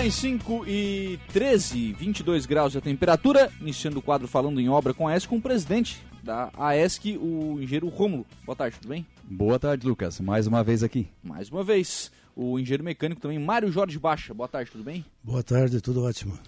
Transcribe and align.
bem, 0.00 0.12
5 0.12 0.64
e 0.64 1.18
13, 1.32 1.92
22 1.94 2.46
graus 2.46 2.76
a 2.76 2.80
temperatura. 2.80 3.50
Iniciando 3.60 3.98
o 3.98 4.02
quadro 4.02 4.28
falando 4.28 4.60
em 4.60 4.68
obra 4.68 4.94
com 4.94 5.08
a 5.08 5.16
ESC, 5.16 5.26
com 5.26 5.38
o 5.38 5.42
presidente 5.42 6.00
da 6.22 6.52
AESC, 6.56 7.18
o 7.18 7.58
engenheiro 7.60 7.88
Rômulo. 7.88 8.24
Boa 8.46 8.54
tarde, 8.54 8.76
tudo 8.78 8.90
bem? 8.90 9.04
Boa 9.24 9.58
tarde, 9.58 9.84
Lucas. 9.88 10.20
Mais 10.20 10.46
uma 10.46 10.62
vez 10.62 10.84
aqui. 10.84 11.08
Mais 11.20 11.50
uma 11.50 11.64
vez. 11.64 12.12
O 12.36 12.60
engenheiro 12.60 12.84
mecânico 12.84 13.20
também, 13.20 13.40
Mário 13.40 13.72
Jorge 13.72 13.98
Baixa. 13.98 14.32
Boa 14.32 14.48
tarde, 14.48 14.70
tudo 14.70 14.84
bem? 14.84 15.04
Boa 15.20 15.42
tarde, 15.42 15.80
tudo 15.80 16.04
ótimo. 16.04 16.38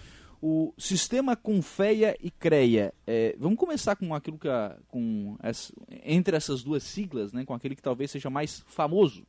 O 0.41 0.73
sistema 0.77 1.35
Confeia 1.35 2.15
e 2.23 2.31
CREA. 2.31 2.93
É, 3.05 3.35
vamos 3.37 3.59
começar 3.59 3.97
com 3.97 4.15
aquilo 4.15 4.37
que 4.37 4.47
a, 4.47 4.77
com 4.87 5.35
essa, 5.43 5.73
entre 6.05 6.37
essas 6.37 6.63
duas 6.63 6.83
siglas, 6.83 7.33
né, 7.33 7.43
com 7.43 7.53
aquele 7.53 7.75
que 7.75 7.81
talvez 7.81 8.11
seja 8.11 8.29
mais 8.29 8.63
famoso. 8.65 9.27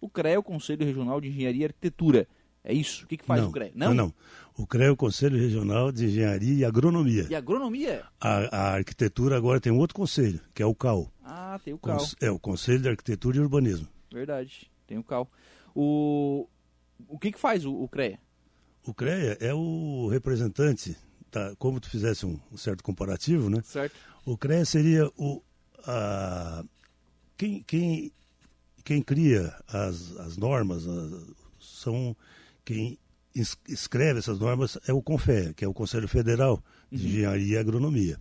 O 0.00 0.08
CREA 0.08 0.34
é 0.34 0.38
o 0.38 0.44
Conselho 0.44 0.86
Regional 0.86 1.20
de 1.20 1.26
Engenharia 1.26 1.62
e 1.62 1.64
Arquitetura. 1.64 2.28
É 2.64 2.72
isso? 2.72 3.04
O 3.04 3.06
que, 3.06 3.18
que 3.18 3.24
faz 3.24 3.42
não, 3.42 3.50
o 3.50 3.52
CREA? 3.52 3.72
Não? 3.74 3.88
não, 3.88 4.06
não. 4.06 4.14
O 4.56 4.66
CREA 4.66 4.86
é 4.86 4.90
o 4.90 4.96
Conselho 4.96 5.38
Regional 5.38 5.92
de 5.92 6.06
Engenharia 6.06 6.54
e 6.54 6.64
Agronomia. 6.64 7.26
E 7.28 7.34
Agronomia? 7.34 8.04
A, 8.18 8.56
a 8.56 8.74
arquitetura 8.76 9.36
agora 9.36 9.60
tem 9.60 9.70
outro 9.70 9.94
conselho, 9.94 10.40
que 10.54 10.62
é 10.62 10.66
o 10.66 10.74
CAL. 10.74 11.12
Ah, 11.22 11.60
tem 11.62 11.74
o 11.74 11.78
CAL. 11.78 11.98
É 12.22 12.30
o 12.30 12.38
Conselho 12.38 12.80
de 12.80 12.88
Arquitetura 12.88 13.36
e 13.36 13.40
Urbanismo. 13.40 13.86
Verdade, 14.10 14.70
tem 14.86 14.96
o 14.96 15.04
CAL. 15.04 15.30
O, 15.74 16.48
o 17.06 17.18
que, 17.18 17.32
que 17.32 17.38
faz 17.38 17.66
o, 17.66 17.74
o 17.74 17.88
CREA? 17.88 18.18
O 18.86 18.94
CREA 18.94 19.36
é 19.40 19.52
o 19.52 20.08
representante, 20.08 20.96
tá, 21.30 21.54
como 21.58 21.80
tu 21.80 21.90
fizesse 21.90 22.24
um, 22.24 22.38
um, 22.50 22.56
certo 22.56 22.82
comparativo, 22.82 23.50
né? 23.50 23.60
Certo. 23.62 23.94
O 24.24 24.38
CREA 24.38 24.64
seria 24.64 25.10
o, 25.18 25.42
a, 25.86 26.64
quem, 27.36 27.62
quem, 27.62 28.12
quem 28.84 29.02
cria 29.02 29.54
as, 29.68 30.16
as 30.18 30.36
normas, 30.36 30.86
a, 30.86 31.34
são 31.58 32.16
quem 32.64 32.98
escreve 33.68 34.20
essas 34.20 34.38
normas 34.38 34.78
é 34.86 34.92
o 34.92 35.02
CONFE, 35.02 35.54
que 35.54 35.64
é 35.64 35.68
o 35.68 35.74
Conselho 35.74 36.06
Federal 36.06 36.62
de 36.90 37.02
uhum. 37.02 37.08
Engenharia 37.08 37.54
e 37.54 37.58
Agronomia. 37.58 38.20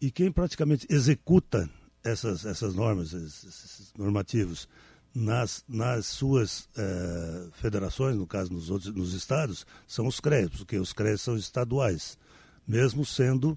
E 0.00 0.10
quem 0.10 0.30
praticamente 0.30 0.86
executa 0.90 1.68
essas, 2.02 2.44
essas 2.44 2.74
normas, 2.74 3.12
esses, 3.12 3.44
esses 3.44 3.92
normativos, 3.96 4.68
nas, 5.14 5.64
nas 5.68 6.06
suas 6.06 6.68
eh, 6.76 7.48
federações, 7.52 8.16
no 8.16 8.26
caso 8.26 8.52
nos, 8.52 8.68
outros, 8.68 8.92
nos 8.94 9.14
estados, 9.14 9.64
são 9.86 10.06
os 10.06 10.18
CREs, 10.18 10.50
porque 10.50 10.76
os 10.76 10.92
CREs 10.92 11.20
são 11.20 11.36
estaduais, 11.36 12.18
mesmo 12.66 13.04
sendo 13.04 13.56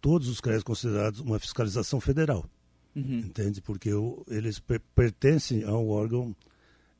todos 0.00 0.28
os 0.28 0.40
CREs 0.40 0.62
considerados 0.62 1.20
uma 1.20 1.38
fiscalização 1.38 2.00
federal. 2.00 2.44
Uhum. 2.96 3.18
Entende? 3.18 3.62
Porque 3.62 3.94
o, 3.94 4.24
eles 4.28 4.58
per 4.58 4.80
pertencem 4.94 5.62
a 5.62 5.72
um 5.72 5.88
órgão 5.88 6.34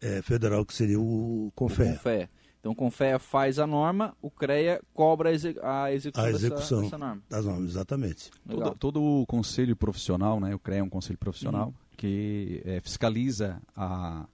eh, 0.00 0.22
federal 0.22 0.64
que 0.64 0.74
seria 0.74 1.00
o 1.00 1.52
CONFEA. 1.56 1.94
O. 1.94 2.28
Então, 2.60 2.72
o 2.72 2.74
CONFEA 2.74 3.18
faz 3.18 3.58
a 3.58 3.66
norma, 3.66 4.16
o 4.20 4.30
CREA 4.30 4.82
cobra 4.92 5.30
a, 5.30 5.32
execução, 5.32 5.70
a 5.70 5.92
execução 5.92 6.32
dessa, 6.32 6.82
dessa 6.82 6.98
norma. 6.98 7.22
das 7.28 7.44
normas, 7.44 7.70
exatamente. 7.70 8.30
Todo, 8.48 8.74
todo, 8.74 9.02
o 9.02 9.26
conselho 9.26 9.76
profissional, 9.76 10.40
né, 10.40 10.54
o 10.54 10.58
CREA 10.58 10.80
é 10.80 10.82
um 10.82 10.88
conselho 10.88 11.18
profissional, 11.18 11.68
uhum. 11.68 11.74
que 11.96 12.60
é, 12.64 12.80
fiscaliza 12.80 13.62
a, 13.76 14.26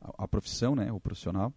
a, 0.00 0.24
a, 0.24 0.28
profissão, 0.28 0.76
né, 0.76 0.92
o 0.92 1.00
profissional, 1.00 1.52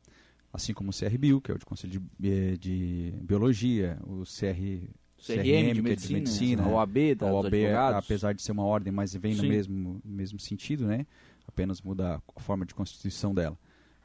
assim 0.51 0.73
como 0.73 0.89
o 0.89 0.93
CRBio, 0.93 1.39
que 1.39 1.51
é 1.51 1.55
o 1.55 1.59
de 1.59 1.65
Conselho 1.65 2.01
de, 2.19 2.29
eh, 2.29 2.57
de 2.57 3.13
Biologia, 3.21 3.97
o 4.03 4.23
CR... 4.23 4.89
CRM, 5.21 5.35
CRM 5.35 5.73
de, 5.73 5.81
medicina, 5.83 6.07
de 6.07 6.13
medicina, 6.13 6.63
a 6.63 6.67
OAB, 6.67 7.15
da, 7.15 7.29
a 7.29 7.33
OAB 7.33 7.53
apesar 7.95 8.33
de 8.33 8.41
ser 8.41 8.53
uma 8.53 8.63
ordem, 8.63 8.91
mas 8.91 9.13
vem 9.13 9.35
Sim. 9.35 9.43
no 9.43 9.47
mesmo, 9.49 10.01
mesmo 10.03 10.39
sentido, 10.39 10.87
né? 10.87 11.05
Apenas 11.47 11.79
muda 11.79 12.19
a 12.35 12.41
forma 12.41 12.65
de 12.65 12.73
constituição 12.73 13.31
dela. 13.31 13.55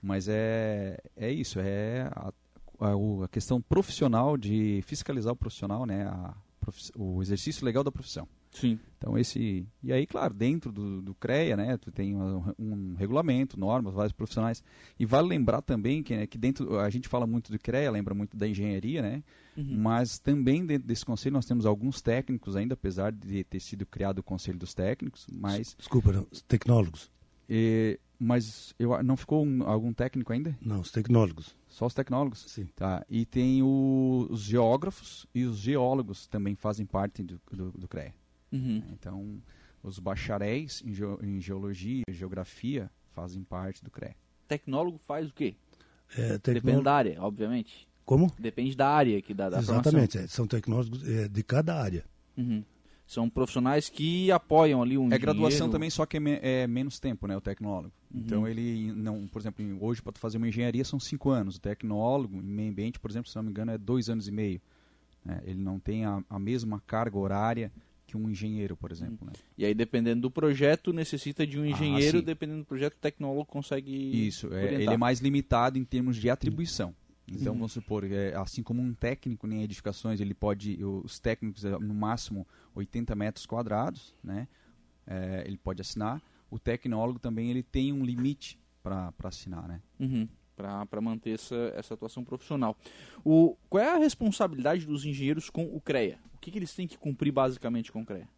Mas 0.07 0.29
é, 0.29 0.97
é 1.17 1.33
isso, 1.33 1.59
é 1.59 2.09
a, 2.15 2.33
a, 2.81 3.25
a 3.25 3.29
questão 3.29 3.61
profissional 3.61 4.37
de 4.37 4.81
fiscalizar 4.87 5.33
o 5.33 5.37
profissional, 5.37 5.85
né? 5.85 6.05
A, 6.05 6.35
o 6.97 7.21
exercício 7.23 7.65
legal 7.65 7.83
da 7.83 7.93
profissão. 7.93 8.29
Sim. 8.51 8.79
Então 8.97 9.19
esse 9.19 9.67
e 9.83 9.93
aí 9.93 10.07
claro 10.07 10.33
dentro 10.33 10.73
do, 10.73 11.03
do 11.03 11.15
CREA, 11.15 11.57
né, 11.57 11.77
tu 11.77 11.93
tem 11.93 12.17
um, 12.17 12.55
um, 12.59 12.95
regulamento, 12.95 13.59
normas, 13.59 13.93
vários 13.93 14.13
profissionais 14.13 14.63
e 14.99 15.05
vale 15.05 15.29
lembrar 15.29 15.61
também 15.61 16.03
que, 16.03 16.17
né, 16.17 16.27
que 16.27 16.39
dentro 16.39 16.79
a 16.81 16.89
gente 16.89 17.07
fala 17.07 17.27
muito 17.27 17.53
do 17.53 17.59
CREA, 17.59 17.91
lembra 17.91 18.15
muito 18.15 18.37
da 18.37 18.49
engenharia, 18.49 19.03
né, 19.03 19.23
uhum. 19.57 19.77
mas 19.79 20.19
também 20.19 20.65
dentro 20.65 20.89
desse 20.89 21.05
conselho 21.05 21.35
nós 21.35 21.45
temos 21.45 21.67
alguns 21.67 22.01
técnicos 22.01 22.57
ainda, 22.57 22.73
apesar 22.73 23.13
de 23.13 23.45
ter 23.45 23.61
sido 23.61 23.85
criado 23.85 24.21
o 24.21 24.23
conselho 24.23 24.59
dos 24.59 24.73
técnicos, 24.73 25.27
mas 25.31 25.75
desculpa, 25.77 26.13
não, 26.13 26.27
tecnólogos. 26.49 27.11
E, 27.49 28.01
mas 28.19 28.75
eu, 28.79 29.03
não 29.03 29.17
ficou 29.17 29.45
um, 29.45 29.63
algum 29.63 29.93
técnico 29.93 30.33
ainda? 30.33 30.57
Não, 30.61 30.81
os 30.81 30.91
tecnólogos. 30.91 31.55
Só 31.69 31.87
os 31.87 31.95
tecnólogos? 31.95 32.45
Sim. 32.49 32.67
Tá. 32.75 33.05
E 33.09 33.25
tem 33.25 33.63
o, 33.63 34.27
os 34.31 34.43
geógrafos 34.43 35.27
e 35.35 35.45
os 35.45 35.59
geólogos 35.59 36.27
também 36.27 36.55
fazem 36.55 36.87
parte 36.87 37.23
do, 37.23 37.41
do, 37.51 37.71
do 37.73 37.89
CREA. 37.89 38.15
Uhum. 38.53 38.83
Então, 38.93 39.43
os 39.83 39.99
bacharéis 39.99 40.83
em, 40.85 40.95
ge, 40.95 41.05
em 41.23 41.41
geologia 41.41 42.03
e 42.09 42.13
geografia 42.13 42.91
fazem 43.13 43.43
parte 43.43 43.85
do 43.85 43.91
CREA. 43.91 44.17
Tecnólogo 44.49 44.99
faz 45.07 45.29
o 45.29 45.33
quê? 45.33 45.55
É. 46.17 46.39
Depende 46.39 46.83
da 46.83 46.95
área, 46.95 47.23
obviamente. 47.23 47.87
Como? 48.05 48.33
Depende 48.39 48.77
da 48.77 48.89
área 48.89 49.21
que 49.21 49.35
dá 49.35 49.51
da 49.51 49.59
Exatamente, 49.59 50.17
é, 50.17 50.27
são 50.29 50.47
tecnólogos 50.47 51.07
é, 51.07 51.29
de 51.29 51.43
cada 51.43 51.75
área. 51.75 52.05
Uhum. 52.37 52.63
São 53.07 53.31
profissionais 53.31 53.89
que 53.89 54.33
apoiam 54.33 54.83
ali 54.83 54.99
um 54.99 55.13
É 55.13 55.19
graduação 55.19 55.71
também, 55.71 55.89
só 55.89 56.05
que 56.05 56.17
é, 56.17 56.21
me, 56.21 56.39
é, 56.43 56.67
menos 56.67 56.99
tempo, 56.99 57.29
né, 57.29 57.37
o 57.37 57.41
tecnólogo. 57.41 57.93
Uhum. 58.13 58.21
Então 58.21 58.49
ele 58.49 58.93
não, 58.93 59.29
por 59.29 59.41
exemplo, 59.41 59.65
hoje 59.81 60.03
para 60.03 60.13
fazer 60.17 60.39
uma 60.39 60.49
engenharia 60.49 60.85
são 60.85 60.99
cinco 60.99 61.31
anos. 61.31 61.57
O 61.57 61.61
tecnólogo 61.61 62.37
em 62.37 62.43
meio 62.43 62.71
ambiente, 62.71 62.99
por 62.99 63.09
exemplo, 63.09 63.31
se 63.31 63.37
não 63.37 63.45
me 63.45 63.51
engano, 63.51 63.71
é 63.71 63.79
dois 63.79 64.09
anos 64.09 64.27
e 64.27 64.33
meio. 64.33 64.61
Né? 65.25 65.41
Ele 65.45 65.61
não 65.61 65.79
tem 65.79 66.05
a, 66.05 66.21
a, 66.29 66.39
mesma 66.39 66.83
carga 66.85 67.17
horária 67.17 67.73
que 68.09 68.17
um 68.17 68.29
engenheiro, 68.29 68.77
por 68.77 68.91
exemplo. 68.91 69.19
Uhum. 69.21 69.29
Né? 69.29 69.33
E 69.57 69.65
aí, 69.65 69.75
dependendo 69.75 70.23
do 70.23 70.31
projeto, 70.31 70.93
necessita 70.93 71.47
de 71.47 71.61
um 71.61 71.63
ah, 71.63 71.69
engenheiro, 71.69 72.19
ah, 72.19 72.23
dependendo 72.23 72.61
do 72.61 72.65
projeto, 72.65 72.95
o 72.95 73.01
tecnólogo 73.01 73.45
consegue. 73.45 74.27
Isso, 74.27 74.53
é, 74.53 74.75
ele 74.83 74.95
é 74.95 74.97
mais 74.97 75.21
limitado 75.21 75.79
em 75.79 75.85
termos 75.85 76.17
de 76.17 76.29
atribuição. 76.29 76.93
Então, 77.29 77.53
uhum. 77.53 77.59
vamos 77.59 77.73
supor, 77.73 78.05
é, 78.05 78.35
assim 78.37 78.63
como 78.63 78.81
um 78.81 78.95
técnico 78.95 79.47
em 79.49 79.63
edificações, 79.63 80.21
ele 80.21 80.35
pode, 80.35 80.83
os 80.85 81.19
técnicos, 81.19 81.65
é, 81.65 81.71
no 81.79 81.93
máximo 81.93 82.47
80 82.75 83.15
metros 83.17 83.47
quadrados, 83.47 84.15
né? 84.23 84.47
É, 85.07 85.43
ele 85.47 85.57
pode 85.57 85.81
assinar. 85.81 86.23
O 86.51 86.59
tecnólogo 86.59 87.19
também 87.19 87.51
ele 87.51 87.63
tem 87.63 87.93
um 87.93 88.05
limite 88.05 88.59
para 88.83 89.13
assinar, 89.25 89.67
né? 89.67 89.83
Uhum. 89.99 90.29
Para 90.55 91.01
manter 91.01 91.31
essa, 91.31 91.73
essa 91.75 91.95
atuação 91.95 92.25
profissional. 92.25 92.77
O, 93.25 93.57
qual 93.69 93.83
é 93.83 93.93
a 93.93 93.99
responsabilidade 93.99 94.87
dos 94.87 95.05
engenheiros 95.05 95.51
com 95.51 95.65
o 95.65 95.81
CREA? 95.81 96.19
O 96.35 96.39
que, 96.39 96.51
que 96.51 96.59
eles 96.59 96.75
têm 96.75 96.87
que 96.87 96.97
cumprir 96.97 97.33
basicamente 97.33 97.91
com 97.91 98.03
o 98.03 98.07
CREA? 98.07 98.29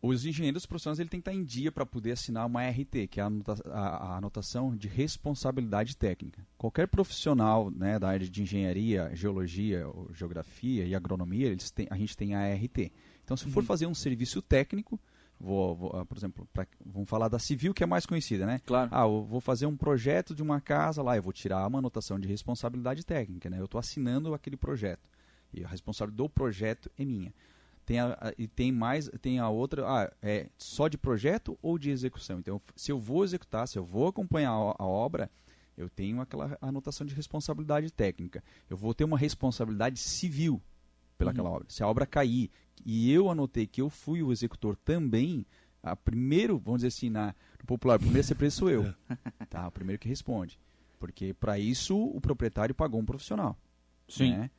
Os 0.00 0.24
engenheiros 0.24 0.64
profissionais 0.64 1.00
ele 1.00 1.08
tem 1.08 1.20
que 1.20 1.28
estar 1.28 1.38
em 1.38 1.44
dia 1.44 1.72
para 1.72 1.84
poder 1.84 2.12
assinar 2.12 2.46
uma 2.46 2.64
RT, 2.68 3.08
que 3.10 3.18
é 3.18 3.22
a, 3.22 3.26
anota 3.26 3.56
a, 3.66 3.80
a, 3.80 4.16
anotação 4.16 4.76
de 4.76 4.86
responsabilidade 4.86 5.96
técnica. 5.96 6.46
Qualquer 6.56 6.86
profissional 6.86 7.70
né, 7.70 7.98
da 7.98 8.08
área 8.08 8.28
de 8.28 8.42
engenharia, 8.42 9.10
geologia, 9.14 9.84
geografia 10.12 10.84
e 10.84 10.94
agronomia, 10.94 11.48
eles 11.48 11.70
têm, 11.70 11.88
a 11.90 11.96
gente 11.96 12.16
tem 12.16 12.34
a 12.34 12.54
RT. 12.54 12.92
Então, 13.24 13.36
se 13.36 13.50
for 13.50 13.60
uhum. 13.60 13.66
fazer 13.66 13.86
um 13.86 13.94
serviço 13.94 14.40
técnico, 14.40 15.00
vou, 15.38 15.74
vou 15.74 15.96
ah, 15.96 16.06
por 16.06 16.16
exemplo, 16.16 16.48
pra, 16.52 16.64
vamos 16.84 17.08
falar 17.08 17.28
da 17.28 17.40
civil, 17.40 17.74
que 17.74 17.82
é 17.82 17.86
mais 17.86 18.06
conhecida, 18.06 18.46
né? 18.46 18.60
Claro. 18.64 18.90
Ah, 18.92 19.02
eu 19.02 19.24
vou 19.24 19.40
fazer 19.40 19.66
um 19.66 19.76
projeto 19.76 20.32
de 20.32 20.42
uma 20.42 20.60
casa 20.60 21.02
lá, 21.02 21.16
eu 21.16 21.22
vou 21.22 21.32
tirar 21.32 21.66
uma 21.66 21.80
anotação 21.80 22.20
de 22.20 22.28
responsabilidade 22.28 23.04
técnica, 23.04 23.50
né? 23.50 23.58
Eu 23.58 23.64
estou 23.64 23.80
assinando 23.80 24.32
aquele 24.32 24.56
projeto. 24.56 25.08
E 25.52 25.64
a 25.64 25.68
responsabilidade 25.68 26.16
do 26.16 26.28
projeto 26.28 26.90
é 26.96 27.04
minha. 27.04 27.34
Tem 27.88 28.00
a, 28.00 28.18
a, 28.20 28.34
e 28.36 28.46
tem 28.46 28.70
mais, 28.70 29.08
tem 29.22 29.38
a 29.38 29.48
outra, 29.48 29.82
ah, 29.88 30.12
é 30.20 30.50
só 30.58 30.88
de 30.88 30.98
projeto 30.98 31.58
ou 31.62 31.78
de 31.78 31.88
execução. 31.88 32.38
Então, 32.38 32.60
se 32.76 32.92
eu 32.92 32.98
vou 32.98 33.24
executar, 33.24 33.66
se 33.66 33.78
eu 33.78 33.82
vou 33.82 34.08
acompanhar 34.08 34.50
a, 34.50 34.76
a 34.78 34.84
obra, 34.84 35.30
eu 35.74 35.88
tenho 35.88 36.20
aquela 36.20 36.58
anotação 36.60 37.06
de 37.06 37.14
responsabilidade 37.14 37.90
técnica. 37.90 38.44
Eu 38.68 38.76
vou 38.76 38.92
ter 38.92 39.04
uma 39.04 39.16
responsabilidade 39.16 39.98
civil 40.00 40.60
pelaquela 41.16 41.48
uhum. 41.48 41.54
obra. 41.54 41.70
Se 41.70 41.82
a 41.82 41.88
obra 41.88 42.04
cair 42.04 42.50
e 42.84 43.10
eu 43.10 43.30
anotei 43.30 43.66
que 43.66 43.80
eu 43.80 43.88
fui 43.88 44.22
o 44.22 44.32
executor 44.32 44.76
também, 44.76 45.46
a 45.82 45.96
primeiro, 45.96 46.58
vamos 46.58 46.80
dizer 46.80 46.88
assim, 46.88 47.08
na, 47.08 47.34
no 47.58 47.64
popular, 47.64 47.96
o 47.96 48.00
primeiro 48.00 48.22
ser 48.22 48.50
sou 48.50 48.68
eu. 48.68 48.92
tá, 49.48 49.66
o 49.66 49.72
primeiro 49.72 49.98
que 49.98 50.10
responde. 50.10 50.60
Porque 51.00 51.32
para 51.32 51.58
isso 51.58 51.98
o 51.98 52.20
proprietário 52.20 52.74
pagou 52.74 53.00
um 53.00 53.06
profissional. 53.06 53.56
Sim. 54.06 54.32
Né? 54.32 54.50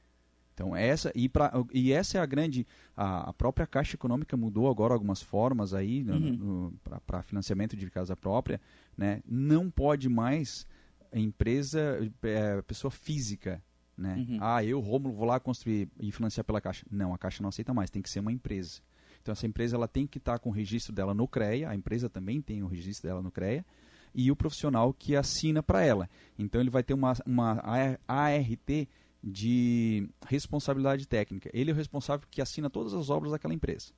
Então 0.59 0.75
essa 0.75 1.09
e, 1.15 1.29
pra, 1.29 1.53
e 1.73 1.93
essa 1.93 2.17
é 2.17 2.21
a 2.21 2.25
grande 2.25 2.67
a, 2.95 3.29
a, 3.29 3.33
própria 3.33 3.65
Caixa 3.65 3.95
Econômica 3.95 4.35
mudou 4.35 4.69
agora 4.69 4.93
algumas 4.93 5.21
formas 5.21 5.73
aí 5.73 6.03
né, 6.03 6.13
uhum. 6.13 6.73
para 7.07 7.23
financiamento 7.23 7.77
de 7.77 7.89
casa 7.89 8.13
própria, 8.13 8.59
né? 8.97 9.23
Não 9.25 9.71
pode 9.71 10.09
mais 10.09 10.67
empresa 11.13 11.97
é, 12.21 12.61
pessoa 12.63 12.91
física, 12.91 13.63
né? 13.97 14.15
Uhum. 14.17 14.37
Ah, 14.41 14.61
eu 14.61 14.81
Rômulo 14.81 15.15
vou 15.15 15.25
lá 15.25 15.39
construir 15.39 15.87
e 15.97 16.11
financiar 16.11 16.43
pela 16.43 16.59
Caixa. 16.59 16.85
Não, 16.91 17.13
a 17.13 17.17
Caixa 17.17 17.41
não 17.41 17.47
aceita 17.47 17.73
mais, 17.73 17.89
tem 17.89 18.01
que 18.01 18.09
ser 18.09 18.19
uma 18.19 18.31
empresa. 18.33 18.81
Então 19.21 19.31
essa 19.31 19.47
empresa 19.47 19.77
ela 19.77 19.87
tem 19.87 20.05
que 20.05 20.17
estar 20.17 20.33
tá 20.33 20.39
com 20.39 20.49
o 20.49 20.53
registro 20.53 20.91
dela 20.91 21.13
no 21.13 21.25
CREA, 21.25 21.69
a 21.69 21.75
empresa 21.75 22.09
também 22.09 22.41
tem 22.41 22.63
o 22.63 22.67
registro 22.67 23.07
dela 23.07 23.21
no 23.21 23.31
CREA 23.31 23.65
e 24.13 24.29
o 24.29 24.35
profissional 24.35 24.93
que 24.93 25.15
assina 25.15 25.63
para 25.63 25.85
ela. 25.85 26.09
Então 26.37 26.59
ele 26.59 26.69
vai 26.69 26.83
ter 26.83 26.93
uma, 26.93 27.13
uma 27.25 27.63
ART 28.05 28.89
de 29.23 30.09
responsabilidade 30.25 31.07
técnica. 31.07 31.49
Ele 31.53 31.71
é 31.71 31.73
o 31.73 31.77
responsável 31.77 32.27
que 32.29 32.41
assina 32.41 32.69
todas 32.69 32.93
as 32.93 33.09
obras 33.09 33.31
daquela 33.31 33.53
empresa. 33.53 33.91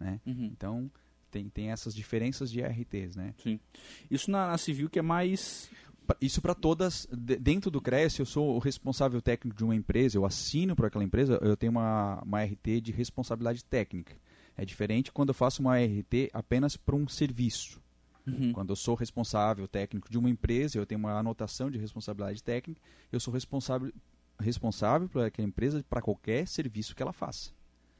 Né? 0.00 0.20
Uhum. 0.26 0.44
Então, 0.46 0.90
tem, 1.30 1.48
tem 1.48 1.70
essas 1.70 1.94
diferenças 1.94 2.50
de 2.50 2.60
RTs. 2.60 3.14
Né? 3.16 3.34
Sim. 3.42 3.60
Isso 4.10 4.30
na, 4.30 4.46
na 4.48 4.58
civil 4.58 4.88
que 4.88 4.98
é 4.98 5.02
mais. 5.02 5.70
Isso 6.20 6.42
para 6.42 6.54
todas, 6.54 7.06
de- 7.12 7.36
dentro 7.36 7.70
do 7.70 7.80
CREA, 7.80 8.10
se 8.10 8.20
eu 8.20 8.26
sou 8.26 8.56
o 8.56 8.58
responsável 8.58 9.22
técnico 9.22 9.56
de 9.56 9.64
uma 9.64 9.74
empresa, 9.74 10.18
eu 10.18 10.26
assino 10.26 10.74
para 10.74 10.88
aquela 10.88 11.04
empresa, 11.04 11.38
eu 11.40 11.56
tenho 11.56 11.70
uma, 11.72 12.20
uma 12.22 12.42
RT 12.42 12.80
de 12.82 12.92
responsabilidade 12.92 13.64
técnica. 13.64 14.14
É 14.56 14.64
diferente 14.64 15.12
quando 15.12 15.28
eu 15.28 15.34
faço 15.34 15.62
uma 15.62 15.78
RT 15.78 16.30
apenas 16.32 16.76
para 16.76 16.96
um 16.96 17.06
serviço. 17.08 17.80
Uhum. 18.26 18.52
Quando 18.52 18.70
eu 18.70 18.76
sou 18.76 18.94
responsável 18.94 19.66
técnico 19.66 20.10
de 20.10 20.18
uma 20.18 20.28
empresa, 20.28 20.76
eu 20.78 20.84
tenho 20.86 20.98
uma 20.98 21.18
anotação 21.18 21.70
de 21.70 21.78
responsabilidade 21.78 22.42
técnica, 22.42 22.80
eu 23.10 23.18
sou 23.18 23.32
responsável, 23.32 23.92
responsável 24.38 25.08
por 25.08 25.24
aquela 25.24 25.46
empresa 25.46 25.84
para 25.88 26.02
qualquer 26.02 26.46
serviço 26.46 26.94
que 26.94 27.02
ela 27.02 27.12
faça. 27.12 27.50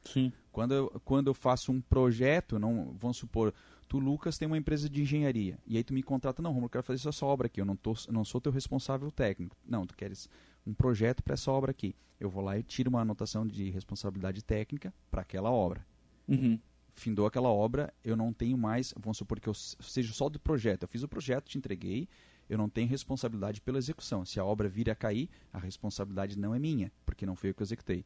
Sim. 0.03 0.31
Quando 0.51 0.73
eu, 0.73 1.01
quando 1.05 1.27
eu 1.27 1.33
faço 1.33 1.71
um 1.71 1.81
projeto, 1.81 2.59
não, 2.59 2.93
vamos 2.97 3.17
supor, 3.17 3.53
tu, 3.87 3.99
Lucas, 3.99 4.37
tem 4.37 4.45
uma 4.45 4.57
empresa 4.57 4.89
de 4.89 5.01
engenharia, 5.01 5.57
e 5.65 5.77
aí 5.77 5.83
tu 5.83 5.93
me 5.93 6.03
contrata, 6.03 6.41
não, 6.41 6.51
Romulo, 6.51 6.65
eu 6.65 6.69
quero 6.69 6.83
fazer 6.83 7.07
essa 7.07 7.25
obra 7.25 7.47
aqui, 7.47 7.61
eu 7.61 7.65
não, 7.65 7.75
tô, 7.75 7.93
não 8.09 8.25
sou 8.25 8.41
teu 8.41 8.51
responsável 8.51 9.09
técnico. 9.09 9.55
Não, 9.65 9.85
tu 9.85 9.95
queres 9.95 10.29
um 10.65 10.73
projeto 10.73 11.23
para 11.23 11.33
essa 11.33 11.51
obra 11.51 11.71
aqui. 11.71 11.95
Eu 12.19 12.29
vou 12.29 12.43
lá 12.43 12.57
e 12.57 12.63
tiro 12.63 12.89
uma 12.89 13.01
anotação 13.01 13.47
de 13.47 13.69
responsabilidade 13.69 14.43
técnica 14.43 14.93
para 15.09 15.21
aquela 15.21 15.51
obra 15.51 15.85
Uhum. 16.27 16.57
findou 16.95 17.25
aquela 17.25 17.49
obra, 17.49 17.93
eu 18.03 18.15
não 18.15 18.31
tenho 18.31 18.57
mais, 18.57 18.93
vamos 18.97 19.17
supor 19.17 19.39
que 19.39 19.49
eu 19.49 19.53
seja 19.53 20.13
só 20.13 20.29
do 20.29 20.39
projeto. 20.39 20.83
Eu 20.83 20.87
fiz 20.87 21.03
o 21.03 21.07
projeto, 21.07 21.49
te 21.49 21.57
entreguei, 21.57 22.07
eu 22.53 22.57
não 22.57 22.69
tenho 22.69 22.87
responsabilidade 22.87 23.61
pela 23.61 23.77
execução. 23.77 24.25
Se 24.25 24.39
a 24.39 24.45
obra 24.45 24.69
vir 24.69 24.89
a 24.89 24.95
cair, 24.95 25.29
a 25.51 25.59
responsabilidade 25.59 26.37
não 26.37 26.53
é 26.53 26.59
minha, 26.59 26.91
porque 27.05 27.25
não 27.25 27.35
foi 27.35 27.49
eu 27.49 27.53
que 27.53 27.63
executei. 27.63 28.05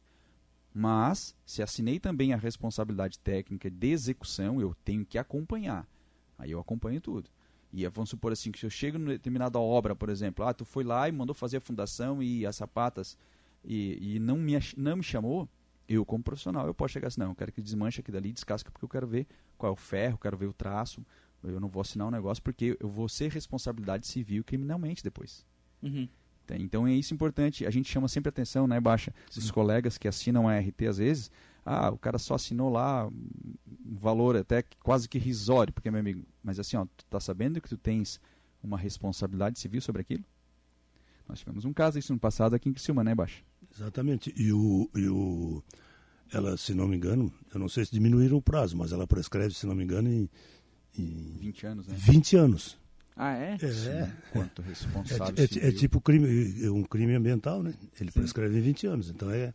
Mas, 0.72 1.34
se 1.44 1.62
assinei 1.62 1.98
também 1.98 2.32
a 2.32 2.36
responsabilidade 2.36 3.18
técnica 3.18 3.70
de 3.70 3.88
execução, 3.88 4.60
eu 4.60 4.74
tenho 4.84 5.04
que 5.04 5.18
acompanhar. 5.18 5.88
Aí 6.38 6.50
eu 6.50 6.60
acompanho 6.60 7.00
tudo. 7.00 7.30
E 7.72 7.86
vamos 7.88 8.10
supor 8.10 8.32
assim, 8.32 8.50
que 8.50 8.58
se 8.58 8.66
eu 8.66 8.70
chego 8.70 8.98
em 8.98 9.04
determinada 9.04 9.58
obra, 9.58 9.94
por 9.94 10.08
exemplo, 10.08 10.44
ah, 10.44 10.54
tu 10.54 10.64
foi 10.64 10.84
lá 10.84 11.08
e 11.08 11.12
mandou 11.12 11.34
fazer 11.34 11.58
a 11.58 11.60
fundação 11.60 12.22
e 12.22 12.46
as 12.46 12.56
sapatas 12.56 13.18
e, 13.64 14.14
e 14.14 14.18
não, 14.18 14.36
me, 14.36 14.54
não 14.76 14.96
me 14.96 15.02
chamou, 15.02 15.48
eu 15.88 16.04
como 16.04 16.22
profissional, 16.22 16.66
eu 16.66 16.74
posso 16.74 16.92
chegar 16.92 17.08
assim, 17.08 17.20
não, 17.20 17.30
eu 17.30 17.34
quero 17.34 17.52
que 17.52 17.60
desmanche 17.60 18.00
aqui 18.00 18.10
dali, 18.10 18.32
descasca, 18.32 18.70
porque 18.70 18.84
eu 18.84 18.88
quero 18.88 19.06
ver 19.06 19.26
qual 19.56 19.70
é 19.70 19.72
o 19.72 19.76
ferro, 19.76 20.18
quero 20.18 20.36
ver 20.36 20.46
o 20.46 20.52
traço, 20.52 21.04
eu 21.42 21.60
não 21.60 21.68
vou 21.68 21.80
assinar 21.80 22.08
um 22.08 22.10
negócio 22.10 22.42
porque 22.42 22.76
eu 22.80 22.88
vou 22.88 23.08
ser 23.08 23.30
responsabilidade 23.30 24.06
civil 24.06 24.42
criminalmente 24.44 25.02
depois. 25.02 25.46
Uhum. 25.82 26.08
Então 26.56 26.86
é 26.86 26.94
isso 26.94 27.12
importante. 27.12 27.66
A 27.66 27.70
gente 27.70 27.90
chama 27.90 28.08
sempre 28.08 28.30
atenção, 28.30 28.66
né, 28.66 28.80
Baixa? 28.80 29.12
Dos 29.34 29.50
colegas 29.50 29.98
que 29.98 30.08
assinam 30.08 30.48
a 30.48 30.58
RT 30.58 30.86
às 30.88 30.98
vezes. 30.98 31.30
Ah, 31.64 31.90
o 31.90 31.98
cara 31.98 32.18
só 32.18 32.34
assinou 32.34 32.70
lá 32.70 33.06
um 33.06 33.96
valor 33.96 34.36
até 34.36 34.64
quase 34.82 35.06
que 35.08 35.18
risório, 35.18 35.72
porque, 35.72 35.90
meu 35.90 36.00
amigo, 36.00 36.24
mas 36.42 36.58
assim, 36.58 36.78
ó, 36.78 36.86
tu 36.96 37.04
tá 37.10 37.20
sabendo 37.20 37.60
que 37.60 37.68
tu 37.68 37.76
tens 37.76 38.18
uma 38.62 38.78
responsabilidade 38.78 39.58
civil 39.58 39.82
sobre 39.82 40.00
aquilo? 40.00 40.24
Nós 41.28 41.40
tivemos 41.40 41.66
um 41.66 41.72
caso 41.74 41.98
isso 41.98 42.12
no 42.12 42.18
passado 42.18 42.54
aqui 42.54 42.70
em 42.70 42.72
Criciúma, 42.72 43.04
né, 43.04 43.14
Baixa? 43.14 43.42
Exatamente. 43.74 44.32
E 44.34 44.50
o, 44.50 44.88
e 44.94 45.08
o. 45.08 45.62
Ela, 46.32 46.56
se 46.56 46.74
não 46.74 46.88
me 46.88 46.96
engano, 46.96 47.32
eu 47.52 47.60
não 47.60 47.68
sei 47.68 47.84
se 47.84 47.92
diminuíram 47.92 48.38
o 48.38 48.42
prazo, 48.42 48.76
mas 48.76 48.92
ela 48.92 49.06
prescreve, 49.06 49.54
se 49.54 49.66
não 49.66 49.74
me 49.74 49.84
engano, 49.84 50.10
em, 50.10 50.28
em 50.98 51.36
20 51.40 51.66
anos, 51.66 51.86
né? 51.86 51.94
20 51.96 52.36
anos. 52.36 52.78
Ah, 53.16 53.32
é? 53.34 53.56
É. 53.60 54.12
Quanto 54.32 54.62
É, 54.62 54.66
responsável 54.66 55.34
é- 55.36 55.42
é 55.42 55.46
civil. 55.48 55.72
tipo 55.76 56.00
crime, 56.00 56.64
é 56.64 56.70
um 56.70 56.84
crime 56.84 57.14
ambiental, 57.14 57.62
né? 57.62 57.74
Ele 58.00 58.12
prescreve 58.12 58.56
em 58.56 58.60
20 58.60 58.86
anos. 58.86 59.10
Então 59.10 59.28
é, 59.28 59.52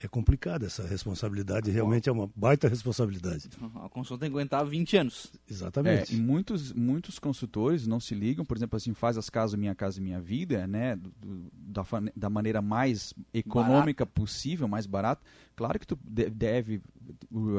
é 0.00 0.08
complicado 0.08 0.66
essa 0.66 0.84
responsabilidade. 0.84 1.70
Realmente 1.70 2.08
é 2.08 2.12
uma 2.12 2.28
baita 2.34 2.66
responsabilidade. 2.66 3.48
A 3.76 3.88
construção 3.88 4.18
tem 4.18 4.28
que 4.28 4.34
aguentar 4.36 4.66
20 4.66 4.96
anos. 4.96 5.30
É, 5.32 5.52
Exatamente. 5.52 6.12
e 6.12 6.18
muitos, 6.18 6.72
muitos 6.72 7.20
consultores 7.20 7.86
não 7.86 8.00
se 8.00 8.16
ligam, 8.16 8.44
por 8.44 8.56
exemplo, 8.56 8.76
assim, 8.76 8.92
faz 8.94 9.16
as 9.16 9.30
casas 9.30 9.54
Minha 9.58 9.76
Casa 9.76 10.00
Minha 10.00 10.20
Vida, 10.20 10.66
né, 10.66 10.96
do- 10.96 11.12
do- 11.20 11.50
da, 11.54 11.84
da 12.16 12.28
maneira 12.28 12.60
mais 12.60 13.14
econômica 13.32 14.04
possível, 14.04 14.66
mais 14.66 14.86
barata. 14.86 15.22
Claro 15.54 15.78
que 15.78 15.86
tu 15.86 15.96
de- 16.02 16.30
deve 16.30 16.82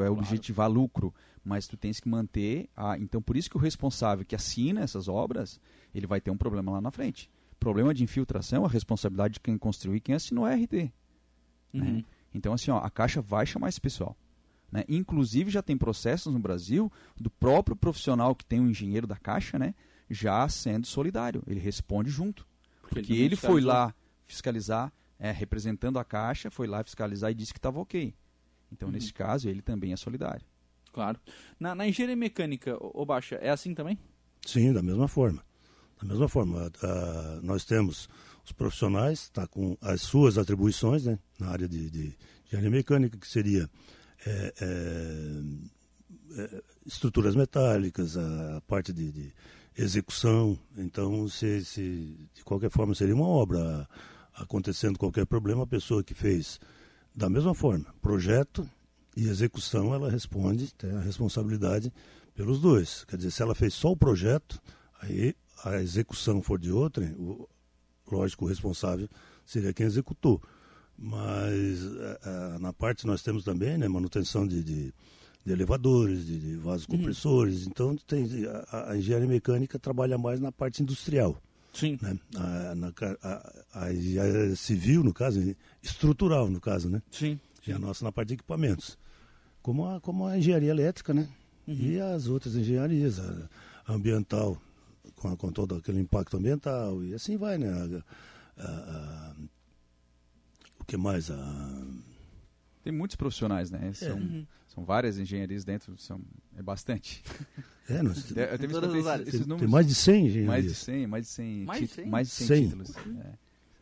é, 0.04 0.10
objetivar 0.10 0.70
lucro, 0.70 1.14
mas 1.46 1.68
tu 1.68 1.76
tens 1.76 2.00
que 2.00 2.08
manter 2.08 2.68
a... 2.76 2.98
Então, 2.98 3.22
por 3.22 3.36
isso 3.36 3.48
que 3.48 3.56
o 3.56 3.60
responsável 3.60 4.24
que 4.24 4.34
assina 4.34 4.80
essas 4.80 5.06
obras, 5.06 5.60
ele 5.94 6.04
vai 6.04 6.20
ter 6.20 6.32
um 6.32 6.36
problema 6.36 6.72
lá 6.72 6.80
na 6.80 6.90
frente. 6.90 7.30
Problema 7.60 7.94
de 7.94 8.02
infiltração, 8.02 8.64
a 8.64 8.68
responsabilidade 8.68 9.34
de 9.34 9.40
quem 9.40 9.56
construir, 9.56 10.00
quem 10.00 10.16
assinou 10.16 10.44
a 10.44 10.52
RT. 10.52 10.92
Uhum. 11.72 11.80
né? 11.80 12.04
Então, 12.34 12.52
assim, 12.52 12.72
ó, 12.72 12.78
a 12.78 12.90
Caixa 12.90 13.22
vai 13.22 13.46
chamar 13.46 13.68
esse 13.68 13.80
pessoal. 13.80 14.16
Né? 14.72 14.82
Inclusive, 14.88 15.48
já 15.48 15.62
tem 15.62 15.78
processos 15.78 16.32
no 16.32 16.40
Brasil 16.40 16.90
do 17.16 17.30
próprio 17.30 17.76
profissional 17.76 18.34
que 18.34 18.44
tem 18.44 18.58
o 18.58 18.68
engenheiro 18.68 19.06
da 19.06 19.16
Caixa, 19.16 19.56
né? 19.56 19.72
Já 20.10 20.48
sendo 20.48 20.84
solidário. 20.84 21.44
Ele 21.46 21.60
responde 21.60 22.10
junto. 22.10 22.44
Porque 22.82 23.02
também 23.02 23.18
ele 23.18 23.36
foi 23.36 23.60
fiscalizou. 23.60 23.72
lá 23.72 23.94
fiscalizar, 24.26 24.92
é, 25.16 25.30
representando 25.30 26.00
a 26.00 26.04
Caixa, 26.04 26.50
foi 26.50 26.66
lá 26.66 26.82
fiscalizar 26.82 27.30
e 27.30 27.34
disse 27.34 27.52
que 27.52 27.58
estava 27.60 27.78
ok. 27.78 28.12
Então, 28.72 28.90
nesse 28.90 29.14
caso, 29.14 29.48
ele 29.48 29.62
também 29.62 29.92
é 29.92 29.96
solidário. 29.96 30.44
Claro. 30.96 31.20
Na, 31.60 31.74
na 31.74 31.86
engenharia 31.86 32.16
mecânica, 32.16 32.74
ô, 32.80 33.04
Baixa, 33.04 33.34
é 33.34 33.50
assim 33.50 33.74
também? 33.74 33.98
Sim, 34.46 34.72
da 34.72 34.80
mesma 34.80 35.06
forma. 35.06 35.44
Da 36.00 36.08
mesma 36.08 36.26
forma, 36.26 36.72
a- 36.82 37.40
nós 37.42 37.66
temos 37.66 38.08
os 38.42 38.50
profissionais, 38.52 39.28
tá 39.28 39.46
com 39.46 39.76
as 39.82 40.00
suas 40.00 40.38
atribuições, 40.38 41.04
né, 41.04 41.18
na 41.38 41.48
área 41.50 41.68
de, 41.68 41.90
de 41.90 42.16
engenharia 42.46 42.70
mecânica, 42.70 43.18
que 43.18 43.28
seria 43.28 43.68
é, 44.26 44.54
é, 44.58 45.42
é, 46.40 46.62
estruturas 46.86 47.36
metálicas, 47.36 48.16
a 48.16 48.62
parte 48.66 48.90
de, 48.90 49.12
de 49.12 49.32
execução. 49.76 50.58
Então, 50.78 51.28
se, 51.28 51.62
se 51.62 52.16
de 52.34 52.42
qualquer 52.42 52.70
forma 52.70 52.94
seria 52.94 53.14
uma 53.14 53.28
obra 53.28 53.86
acontecendo 54.34 54.98
qualquer 54.98 55.26
problema, 55.26 55.64
a 55.64 55.66
pessoa 55.66 56.02
que 56.02 56.14
fez 56.14 56.58
da 57.14 57.28
mesma 57.28 57.54
forma, 57.54 57.84
projeto 58.00 58.66
e 59.16 59.28
execução, 59.28 59.94
ela 59.94 60.10
responde, 60.10 60.72
tem 60.74 60.90
a 60.90 61.00
responsabilidade 61.00 61.92
pelos 62.34 62.60
dois. 62.60 63.04
Quer 63.06 63.16
dizer, 63.16 63.30
se 63.30 63.42
ela 63.42 63.54
fez 63.54 63.72
só 63.72 63.90
o 63.90 63.96
projeto, 63.96 64.60
aí 65.00 65.34
a 65.64 65.76
execução 65.80 66.42
for 66.42 66.58
de 66.58 66.70
outrem, 66.70 67.12
o, 67.12 67.48
lógico, 68.12 68.44
o 68.44 68.48
responsável 68.48 69.08
seria 69.44 69.72
quem 69.72 69.86
executou. 69.86 70.40
Mas 70.98 71.82
eh, 71.82 72.20
eh, 72.24 72.58
na 72.58 72.72
parte 72.72 73.06
nós 73.06 73.22
temos 73.22 73.44
também 73.44 73.76
né, 73.76 73.86
manutenção 73.88 74.46
de, 74.46 74.62
de, 74.62 74.94
de 75.44 75.52
elevadores, 75.52 76.26
de, 76.26 76.38
de 76.38 76.56
vasos 76.56 76.86
compressores. 76.86 77.66
Então 77.66 77.96
tem, 77.96 78.26
a, 78.70 78.92
a 78.92 78.96
engenharia 78.98 79.28
mecânica 79.28 79.78
trabalha 79.78 80.16
mais 80.16 80.40
na 80.40 80.52
parte 80.52 80.82
industrial. 80.82 81.40
Sim. 81.72 81.98
Né? 82.00 82.18
A, 82.36 82.74
na 82.74 82.92
a, 83.72 84.56
civil, 84.56 85.04
no 85.04 85.12
caso, 85.12 85.54
estrutural, 85.82 86.48
no 86.48 86.60
caso, 86.60 86.88
né? 86.88 87.02
Sim. 87.10 87.38
E 87.66 87.72
a 87.72 87.78
nossa 87.78 88.04
na 88.04 88.12
parte 88.12 88.28
de 88.28 88.34
equipamentos. 88.34 88.98
Como 89.66 89.84
a, 89.84 90.00
como 90.00 90.24
a 90.24 90.38
engenharia 90.38 90.70
elétrica, 90.70 91.12
né? 91.12 91.28
E 91.66 91.98
as 91.98 92.28
outras 92.28 92.54
engenharias, 92.54 93.18
a, 93.18 93.48
ambiental, 93.92 94.56
com, 95.16 95.26
a- 95.26 95.36
com 95.36 95.50
todo 95.50 95.74
aquele 95.74 95.98
impacto 95.98 96.36
ambiental, 96.36 97.02
e 97.02 97.12
assim 97.12 97.36
vai, 97.36 97.58
né? 97.58 97.68
A- 98.56 98.62
a- 98.62 98.64
a- 98.64 99.36
o 100.78 100.84
que 100.84 100.96
mais? 100.96 101.32
A, 101.32 101.82
Tem 102.84 102.92
muitos 102.92 103.16
profissionais, 103.16 103.68
né? 103.68 103.92
São, 103.92 104.16
Uhum. 104.16 104.46
são 104.68 104.84
várias 104.84 105.18
engenharias 105.18 105.64
dentro, 105.64 105.98
são, 105.98 106.20
é 106.56 106.62
bastante. 106.62 107.24
é, 107.88 108.00
nós, 108.04 108.18
esses, 108.30 108.36
esses 108.36 108.60
tem, 108.60 109.40
números. 109.40 109.58
tem 109.62 109.68
mais 109.68 109.86
de 109.88 109.94
100 109.96 110.26
engenharias. 110.26 110.46
Mais 110.46 110.64
de 110.64 110.74
100, 110.76 111.06
mais 111.08 111.24
de 111.26 111.30
100, 111.32 111.64
Mais 111.64 111.80
de 111.80 111.86
tit- 111.88 111.96
100? 111.96 112.06
mais 112.08 112.28
de 112.28 112.32
100, 112.34 112.46
100. 112.46 112.62
títulos. 112.68 112.96
É, 112.96 113.32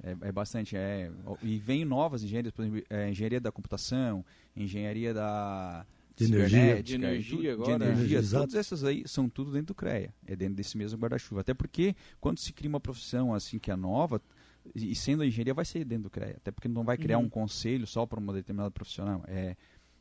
é, 0.04 0.28
é 0.28 0.32
bastante. 0.32 0.76
É, 0.76 1.10
e 1.42 1.58
vem 1.58 1.84
novas 1.84 2.22
engenharias, 2.22 2.52
por 2.52 2.62
exemplo, 2.64 2.82
é, 2.90 3.10
engenharia 3.10 3.40
da 3.40 3.50
computação, 3.50 4.24
engenharia 4.56 5.12
da 5.14 5.86
De 6.16 6.24
energia. 6.26 6.82
De 6.82 6.94
energia 6.94 7.52
agora. 7.54 7.78
De 7.78 7.84
energia, 7.84 8.22
todas 8.22 8.54
essas 8.54 8.84
aí 8.84 9.02
são 9.06 9.28
tudo 9.28 9.50
dentro 9.52 9.68
do 9.68 9.74
CREA, 9.74 10.14
é 10.26 10.36
dentro 10.36 10.54
desse 10.54 10.76
mesmo 10.76 10.98
guarda-chuva. 10.98 11.40
Até 11.40 11.54
porque 11.54 11.96
quando 12.20 12.38
se 12.38 12.52
cria 12.52 12.68
uma 12.68 12.80
profissão 12.80 13.32
assim 13.34 13.58
que 13.58 13.70
é 13.70 13.76
nova, 13.76 14.20
e 14.74 14.94
sendo 14.94 15.22
a 15.22 15.26
engenharia 15.26 15.52
vai 15.54 15.64
ser 15.64 15.84
dentro 15.84 16.04
do 16.04 16.10
CREA, 16.10 16.36
até 16.36 16.50
porque 16.50 16.68
não 16.68 16.84
vai 16.84 16.96
criar 16.96 17.18
Uhum. 17.18 17.24
um 17.24 17.28
conselho 17.28 17.86
só 17.86 18.06
para 18.06 18.18
uma 18.20 18.32
determinada 18.32 18.70
profissional. 18.70 19.22
É, 19.26 19.56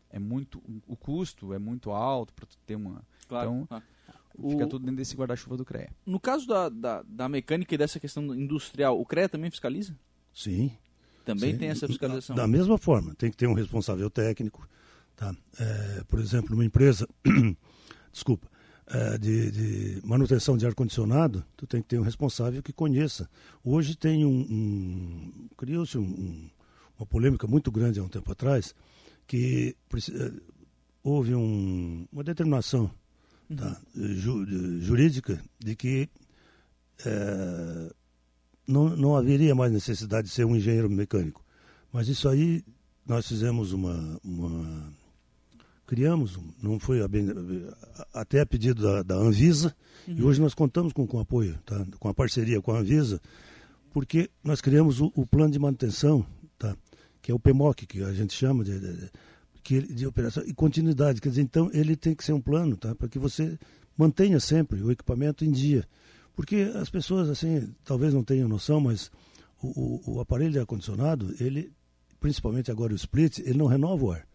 é 0.10 0.20
muito 0.20 0.62
o 0.88 0.96
custo 0.96 1.54
é 1.54 1.60
muito 1.60 1.92
alto 1.92 2.34
para 2.34 2.46
tu 2.46 2.58
ter 2.66 2.76
uma 2.76 3.02
Claro. 3.28 3.62
Então, 3.64 3.78
Ah. 3.78 3.82
Fica 4.36 4.66
O- 4.66 4.68
tudo 4.70 4.80
dentro 4.80 4.98
desse 4.98 5.16
guarda-chuva 5.16 5.56
do 5.58 5.66
CREA. 5.66 5.90
No 6.06 6.20
caso 6.20 6.48
da, 6.48 6.70
da, 6.70 7.04
da 7.08 7.30
mecânica 7.30 7.74
e 7.74 7.78
dessa 7.78 8.00
questão 8.00 8.24
industrial, 8.36 9.00
o 9.00 9.06
CREA 9.06 9.30
também 9.30 9.50
fiscaliza? 9.50 9.96
Sim. 10.34 10.72
Também 11.26 11.54
Sim. 11.54 11.58
tem 11.60 11.70
essa 11.70 11.88
fiscalização. 11.88 12.36
Da 12.36 12.48
mesma 12.48 12.78
forma, 12.78 13.16
tem 13.16 13.32
que 13.32 13.38
ter 13.38 13.48
um 13.48 13.54
responsável 13.54 14.10
técnico. 14.10 14.68
Tá? 15.16 15.34
É, 15.60 16.04
por 16.08 16.20
exemplo, 16.20 16.52
numa 16.52 16.66
empresa, 16.66 17.08
desculpa, 18.12 18.50
é, 18.88 19.18
de, 19.18 19.52
de 19.52 20.02
manutenção 20.06 20.58
de 20.58 20.66
ar-condicionado, 20.66 21.46
tu 21.56 21.66
tem 21.66 21.82
que 21.82 21.88
ter 21.88 22.00
um 22.00 22.04
responsável 22.04 22.62
que 22.62 22.74
conheça. 22.74 23.30
Hoje 23.64 23.96
tem 23.96 24.26
um, 24.26 24.40
um 24.50 25.48
criou-se 25.56 25.98
um- 25.98 26.02
um- 26.04 26.50
uma 26.98 27.06
polêmica 27.06 27.48
muito 27.48 27.72
grande 27.72 28.00
há 28.00 28.04
um 28.04 28.10
tempo 28.10 28.32
atrás, 28.32 28.76
que 29.26 29.76
eh, 29.96 30.32
houve 31.04 31.34
um, 31.36 32.06
uma 32.12 32.24
determinação. 32.24 32.92
Tá, 33.56 33.82
ju, 33.96 34.46
jurídica 34.80 35.42
de 35.60 35.76
que 35.76 36.10
é, 37.06 37.92
não, 38.68 38.96
não 38.96 39.16
haveria 39.16 39.54
mais 39.54 39.72
necessidade 39.72 40.28
de 40.28 40.34
ser 40.34 40.46
um 40.46 40.56
engenheiro 40.56 40.90
mecânico. 40.90 41.44
Mas 41.92 42.08
isso 42.08 42.28
aí 42.28 42.64
nós 43.06 43.28
fizemos 43.28 43.72
uma, 43.74 44.20
uma 44.24 44.94
criamos, 45.86 46.40
não 46.62 46.80
foi 46.80 47.02
a 47.02 47.08
bem, 47.08 47.28
até 48.14 48.42
a 48.42 48.46
pedido 48.46 48.82
da, 48.82 49.04
da 49.04 49.16
Anvisa, 49.16 49.76
uhum. 50.08 50.16
e 50.18 50.24
hoje 50.24 50.42
nós 50.42 50.54
contamos 50.54 50.94
com, 50.94 51.06
com 51.06 51.20
apoio, 51.20 51.58
tá? 51.66 51.86
com 52.00 52.08
a 52.08 52.14
parceria 52.14 52.62
com 52.62 52.72
a 52.72 52.80
Anvisa, 52.80 53.22
porque 53.92 54.30
nós 54.44 54.62
criamos 54.62 55.02
o, 55.02 55.12
o 55.16 55.26
plano 55.26 55.52
de 55.52 55.60
manutenção, 55.60 56.26
tá? 56.58 56.76
que 57.22 57.32
é 57.32 57.36
o 57.36 57.40
PMOC, 57.40 57.86
que 57.86 58.02
a 58.04 58.14
gente 58.14 58.34
chama 58.34 58.64
de, 58.64 58.80
de, 58.80 58.94
de, 58.94 59.12
de 59.64 60.06
operação, 60.06 60.44
e 60.46 60.54
continuidade. 60.54 61.22
Quer 61.22 61.30
dizer, 61.30 61.42
então 61.42 61.70
ele 61.74 61.96
tem 61.96 62.14
que 62.14 62.24
ser 62.24 62.34
um 62.34 62.42
plano 62.42 62.76
tá? 62.78 62.94
para 62.94 63.08
que 63.08 63.18
você 63.18 63.58
mantenha 63.98 64.40
sempre 64.40 64.82
o 64.82 64.92
equipamento 64.92 65.46
em 65.46 65.52
dia. 65.52 65.88
Porque 66.36 66.72
as 66.76 66.90
pessoas, 66.90 67.30
assim, 67.30 67.74
talvez 67.84 68.14
não 68.14 68.24
tenham 68.24 68.50
noção, 68.50 68.80
mas 68.80 69.12
o, 69.62 69.68
o, 69.68 70.16
o 70.16 70.20
aparelho 70.20 70.52
de 70.52 70.60
ar-condicionado, 70.60 71.34
ele, 71.40 71.72
principalmente 72.20 72.72
agora 72.72 72.92
o 72.92 72.96
split, 72.96 73.40
ele 73.40 73.58
não 73.58 73.68
renova 73.68 74.06
o 74.06 74.12
ar 74.12 74.28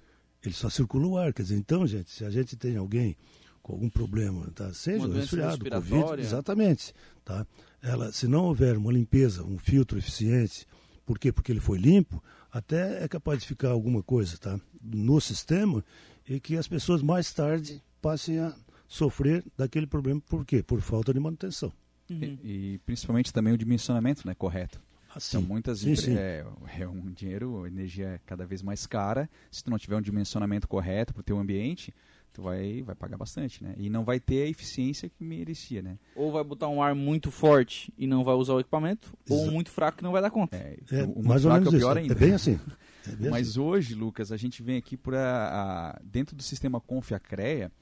ele 0.43 0.55
só 0.55 0.69
circula 0.69 1.07
o 1.07 1.19
ar. 1.19 1.33
Quer 1.33 1.43
dizer, 1.43 1.57
então, 1.57 1.87
gente, 1.87 2.11
se 2.11 2.25
a 2.25 2.31
gente 2.31 2.57
tem 2.57 2.77
alguém 2.77 3.17
com 3.63 3.73
algum 3.73 3.89
problema, 3.89 4.51
tá? 4.55 4.73
seja 4.73 5.07
resfriado, 5.09 5.69
Covid, 5.69 6.21
exatamente, 6.21 6.95
tá? 7.25 7.47
Ela, 7.83 8.11
se 8.13 8.27
não 8.27 8.45
houver 8.45 8.77
uma 8.77 8.91
limpeza, 8.91 9.45
um 9.45 9.59
filtro 9.59 9.99
eficiente, 9.99 10.67
por 11.09 11.19
quê? 11.19 11.33
Porque 11.33 11.51
ele 11.51 11.59
foi 11.59 11.79
limpo, 11.79 12.23
até 12.53 13.03
é 13.03 13.09
capaz 13.09 13.41
de 13.41 13.49
ficar 13.49 13.71
alguma 13.71 14.03
coisa, 14.03 14.37
tá? 14.37 14.61
No 14.83 15.19
sistema 15.23 15.83
e 16.29 16.39
que 16.39 16.55
as 16.55 16.69
pessoas 16.69 17.01
mais 17.01 17.33
tarde 17.33 17.83
passem 18.03 18.39
a 18.39 18.55
sofrer 18.87 19.43
daquele 19.57 19.87
problema, 19.87 20.21
por 20.21 20.45
quê? 20.45 20.63
Por 20.63 20.83
falta 20.83 21.15
de 21.15 21.19
manutenção. 21.19 21.73
Uhum. 22.11 22.39
E, 22.45 22.75
e, 22.75 22.79
principalmente 22.85 23.33
também 23.33 23.55
o 23.55 23.57
dimensionamento, 23.57 24.27
né, 24.27 24.35
correto. 24.35 24.79
São 25.19 25.41
muitas 25.41 25.79
sim, 25.79 25.97
sim. 25.97 26.15
É, 26.15 26.45
é, 26.79 26.87
um 26.87 27.11
dinheiro, 27.11 27.65
a 27.65 27.69
energia 27.69 28.09
é 28.09 28.21
cada 28.27 28.45
vez 28.45 28.61
mais 28.61 28.87
cara. 28.87 29.31
Se 29.51 29.65
tu 29.65 29.71
não 29.71 29.79
tiver 29.79 29.97
um 29.97 30.03
dimensionamento 30.03 30.69
correto 30.69 31.15
para 31.15 31.21
o 31.23 31.25
teu 31.25 31.39
ambiente, 31.39 31.95
tu 32.33 32.43
vai, 32.43 32.83
vai 32.83 32.95
pagar 32.95 33.17
bastante, 33.17 33.63
né? 33.63 33.75
E 33.77 33.91
não 33.91 34.05
vai 34.05 34.21
ter 34.21 34.43
a 34.43 34.49
eficiência 34.49 35.09
que 35.09 35.25
merecia, 35.25 35.83
né? 35.83 35.99
Ou 36.15 36.31
vai 36.31 36.45
botar 36.45 36.69
um 36.69 36.83
ar 36.83 36.95
muito 36.95 37.31
forte 37.31 37.93
e 37.97 38.07
não 38.07 38.23
vai 38.23 38.35
usar 38.35 38.55
o 38.55 38.61
equipamento, 38.61 39.13
Exato. 39.27 39.47
ou 39.47 39.51
muito 39.51 39.71
fraco 39.71 39.99
que 39.99 40.05
não 40.05 40.13
vai 40.13 40.23
dar 40.23 40.31
conta. 40.31 40.57
É, 40.57 40.77
é 40.91 41.05
o 41.05 41.23
mais 41.23 41.45
ou 41.45 41.53
menos 41.53 41.73
é 41.73 41.79
pior 41.79 41.91
isso. 41.93 41.99
ainda. 41.99 42.15
É 42.15 42.17
bem 42.17 42.33
assim. 42.33 42.59
É 43.07 43.17
bem 43.17 43.31
Mas 43.31 43.51
assim. 43.51 43.61
hoje, 43.61 43.95
Lucas, 43.95 44.31
a 44.31 44.37
gente 44.37 44.63
vem 44.63 44.77
aqui 44.77 44.95
para 44.95 45.99
dentro 46.05 46.37
do 46.37 46.43
sistema 46.43 46.79
Confia 46.79 47.19
CREA, 47.19 47.73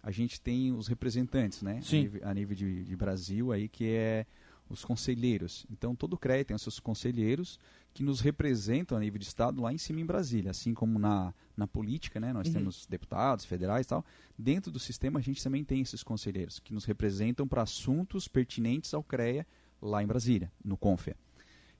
a 0.00 0.12
gente 0.12 0.40
tem 0.40 0.72
os 0.72 0.86
representantes, 0.86 1.60
né? 1.60 1.80
Sim. 1.82 1.96
A 1.96 2.02
nível, 2.02 2.20
a 2.28 2.34
nível 2.34 2.56
de, 2.56 2.84
de 2.84 2.96
Brasil 2.96 3.50
aí 3.50 3.68
que 3.68 3.88
é 3.88 4.26
os 4.68 4.84
conselheiros. 4.84 5.66
Então, 5.70 5.94
todo 5.96 6.12
o 6.14 6.18
CREA 6.18 6.44
tem 6.44 6.54
os 6.54 6.62
seus 6.62 6.78
conselheiros 6.78 7.58
que 7.96 8.02
nos 8.02 8.20
representam 8.20 8.98
a 8.98 9.00
nível 9.00 9.18
de 9.18 9.24
Estado 9.24 9.62
lá 9.62 9.72
em 9.72 9.78
cima 9.78 10.02
em 10.02 10.04
Brasília. 10.04 10.50
Assim 10.50 10.74
como 10.74 10.98
na, 10.98 11.32
na 11.56 11.66
política, 11.66 12.20
né, 12.20 12.30
nós 12.30 12.46
uhum. 12.46 12.52
temos 12.52 12.86
deputados 12.86 13.46
federais 13.46 13.86
e 13.86 13.88
tal. 13.88 14.04
Dentro 14.38 14.70
do 14.70 14.78
sistema, 14.78 15.18
a 15.18 15.22
gente 15.22 15.42
também 15.42 15.64
tem 15.64 15.80
esses 15.80 16.02
conselheiros 16.02 16.58
que 16.58 16.74
nos 16.74 16.84
representam 16.84 17.48
para 17.48 17.62
assuntos 17.62 18.28
pertinentes 18.28 18.92
ao 18.92 19.02
CREA 19.02 19.46
lá 19.80 20.02
em 20.02 20.06
Brasília, 20.06 20.52
no 20.62 20.76
CONFEA. 20.76 21.16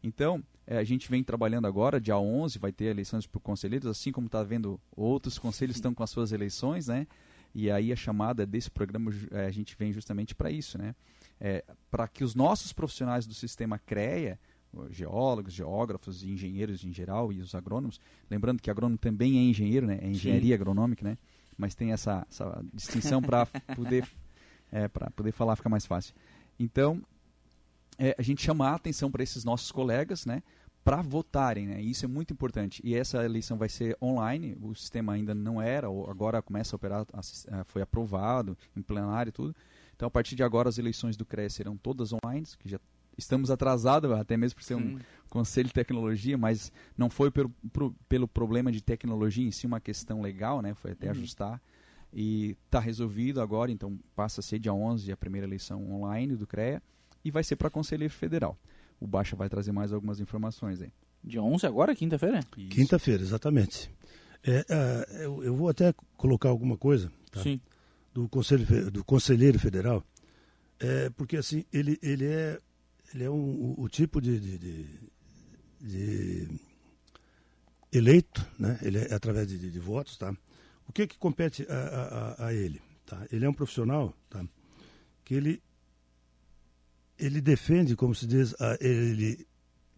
Então, 0.02 0.42
é, 0.66 0.78
a 0.78 0.84
gente 0.84 1.10
vem 1.10 1.22
trabalhando 1.22 1.66
agora, 1.66 2.00
dia 2.00 2.16
11, 2.16 2.58
vai 2.58 2.72
ter 2.72 2.86
eleições 2.86 3.26
para 3.26 3.38
conselheiros, 3.38 3.86
assim 3.86 4.10
como 4.10 4.24
está 4.26 4.42
vendo 4.42 4.80
outros 4.96 5.38
conselhos 5.38 5.76
estão 5.76 5.92
com 5.92 6.02
as 6.02 6.08
suas 6.08 6.32
eleições, 6.32 6.86
né? 6.86 7.06
E 7.54 7.70
aí 7.70 7.92
a 7.92 7.96
chamada 7.96 8.46
desse 8.46 8.70
programa, 8.70 9.12
é, 9.32 9.44
a 9.44 9.50
gente 9.50 9.76
vem 9.78 9.92
justamente 9.92 10.34
para 10.34 10.50
isso, 10.50 10.78
né? 10.78 10.94
é, 11.40 11.64
para 11.90 12.08
que 12.08 12.24
os 12.24 12.34
nossos 12.34 12.72
profissionais 12.72 13.26
do 13.26 13.34
sistema 13.34 13.78
CREA, 13.78 14.38
geólogos, 14.90 15.52
geógrafos 15.52 16.22
e 16.22 16.30
engenheiros 16.30 16.84
em 16.84 16.92
geral 16.92 17.32
e 17.32 17.40
os 17.40 17.54
agrônomos, 17.54 18.00
lembrando 18.30 18.60
que 18.60 18.70
agrônomo 18.70 18.98
também 18.98 19.38
é 19.38 19.42
engenheiro, 19.42 19.86
né? 19.86 19.98
É 20.02 20.08
engenharia 20.08 20.56
Sim. 20.56 20.62
agronômica, 20.62 21.04
né? 21.04 21.18
Mas 21.56 21.74
tem 21.74 21.92
essa, 21.92 22.26
essa 22.30 22.64
distinção 22.72 23.22
para 23.22 23.46
poder 23.74 24.06
é, 24.70 24.88
para 24.88 25.10
poder 25.10 25.32
falar 25.32 25.56
fica 25.56 25.68
mais 25.68 25.86
fácil. 25.86 26.14
Então, 26.58 27.02
é, 27.98 28.14
a 28.18 28.22
gente 28.22 28.42
chamar 28.42 28.70
a 28.70 28.74
atenção 28.74 29.10
para 29.10 29.22
esses 29.22 29.44
nossos 29.44 29.70
colegas, 29.72 30.26
né? 30.26 30.42
Para 30.84 31.02
votarem, 31.02 31.66
né? 31.66 31.80
Isso 31.80 32.04
é 32.04 32.08
muito 32.08 32.32
importante. 32.32 32.80
E 32.84 32.94
essa 32.94 33.24
eleição 33.24 33.56
vai 33.56 33.68
ser 33.68 33.96
online. 34.00 34.56
O 34.60 34.74
sistema 34.74 35.14
ainda 35.14 35.34
não 35.34 35.60
era, 35.60 35.88
agora 35.88 36.40
começa 36.40 36.74
a 36.74 36.76
operar, 36.76 37.06
foi 37.66 37.82
aprovado 37.82 38.56
em 38.76 38.82
plenário 38.82 39.30
e 39.30 39.32
tudo. 39.32 39.56
Então, 39.94 40.06
a 40.06 40.10
partir 40.10 40.36
de 40.36 40.42
agora, 40.42 40.68
as 40.68 40.78
eleições 40.78 41.16
do 41.16 41.24
CRES 41.24 41.54
serão 41.54 41.76
todas 41.76 42.12
online, 42.12 42.46
que 42.58 42.68
já 42.68 42.78
estamos 43.16 43.50
atrasados, 43.50 44.10
até 44.12 44.36
mesmo 44.36 44.56
por 44.56 44.64
ser 44.64 44.76
Sim. 44.76 44.96
um 44.96 44.98
conselho 45.28 45.68
de 45.68 45.74
tecnologia, 45.74 46.36
mas 46.36 46.72
não 46.96 47.10
foi 47.10 47.30
pelo, 47.30 47.50
pro, 47.72 47.94
pelo 48.08 48.28
problema 48.28 48.70
de 48.70 48.82
tecnologia 48.82 49.46
em 49.46 49.50
si, 49.50 49.66
uma 49.66 49.80
questão 49.80 50.20
legal, 50.20 50.62
né? 50.62 50.74
Foi 50.74 50.92
até 50.92 51.06
uhum. 51.06 51.12
ajustar. 51.12 51.60
E 52.12 52.56
está 52.64 52.80
resolvido 52.80 53.40
agora, 53.40 53.70
então 53.70 53.98
passa 54.14 54.40
a 54.40 54.42
ser 54.42 54.58
dia 54.58 54.72
11 54.72 55.10
a 55.12 55.16
primeira 55.16 55.46
eleição 55.46 55.92
online 55.92 56.36
do 56.36 56.46
CREA 56.46 56.82
e 57.24 57.30
vai 57.30 57.42
ser 57.42 57.56
para 57.56 57.68
conselheiro 57.68 58.12
federal. 58.12 58.56
O 58.98 59.06
Baixa 59.06 59.36
vai 59.36 59.48
trazer 59.48 59.72
mais 59.72 59.92
algumas 59.92 60.20
informações 60.20 60.80
aí. 60.80 60.92
Dia 61.22 61.42
11 61.42 61.66
agora, 61.66 61.94
quinta-feira? 61.94 62.40
Quinta-feira, 62.70 63.22
exatamente. 63.22 63.90
É, 64.42 64.60
uh, 64.60 65.12
eu, 65.16 65.44
eu, 65.44 65.56
vou 65.56 65.68
até 65.68 65.92
colocar 66.16 66.48
alguma 66.48 66.76
coisa. 66.76 67.10
Tá? 67.32 67.42
Sim 67.42 67.60
do, 68.16 68.28
conselho, 68.30 68.90
do 68.90 69.04
conselheiro 69.04 69.58
federal, 69.58 70.02
é, 70.80 71.10
porque 71.10 71.36
assim, 71.36 71.64
ele, 71.70 71.98
ele 72.02 72.24
é, 72.24 72.58
ele 73.16 73.24
é 73.24 73.30
um, 73.30 73.74
o, 73.78 73.84
o 73.84 73.88
tipo 73.88 74.20
de, 74.20 74.38
de, 74.38 74.58
de, 74.58 74.86
de, 75.80 76.60
eleito, 77.90 78.46
né? 78.58 78.78
ele 78.82 78.98
é 78.98 79.14
através 79.14 79.48
de, 79.48 79.58
de, 79.58 79.80
votos, 79.80 80.18
tá? 80.18 80.36
O 80.86 80.92
que 80.92 81.06
que 81.06 81.16
compete 81.16 81.66
a, 81.68 81.74
a, 81.74 82.46
a, 82.46 82.54
ele? 82.54 82.80
Tá? 83.06 83.26
Ele 83.32 83.46
é 83.46 83.48
um 83.48 83.54
profissional, 83.54 84.14
tá? 84.28 84.44
Que 85.24 85.34
ele, 85.34 85.62
ele 87.18 87.40
defende, 87.40 87.96
como 87.96 88.14
se 88.14 88.26
diz, 88.26 88.54
a, 88.60 88.76
ele 88.82 89.46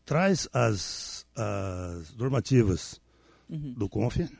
traz 0.04 0.48
as, 0.52 1.26
as 1.34 2.14
normativas 2.14 3.00
uhum. 3.48 3.72
do 3.72 3.88
CONF 3.88 4.30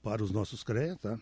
para 0.00 0.22
os 0.22 0.30
nossos 0.30 0.62
CREA, 0.62 0.94
tá? 0.96 1.18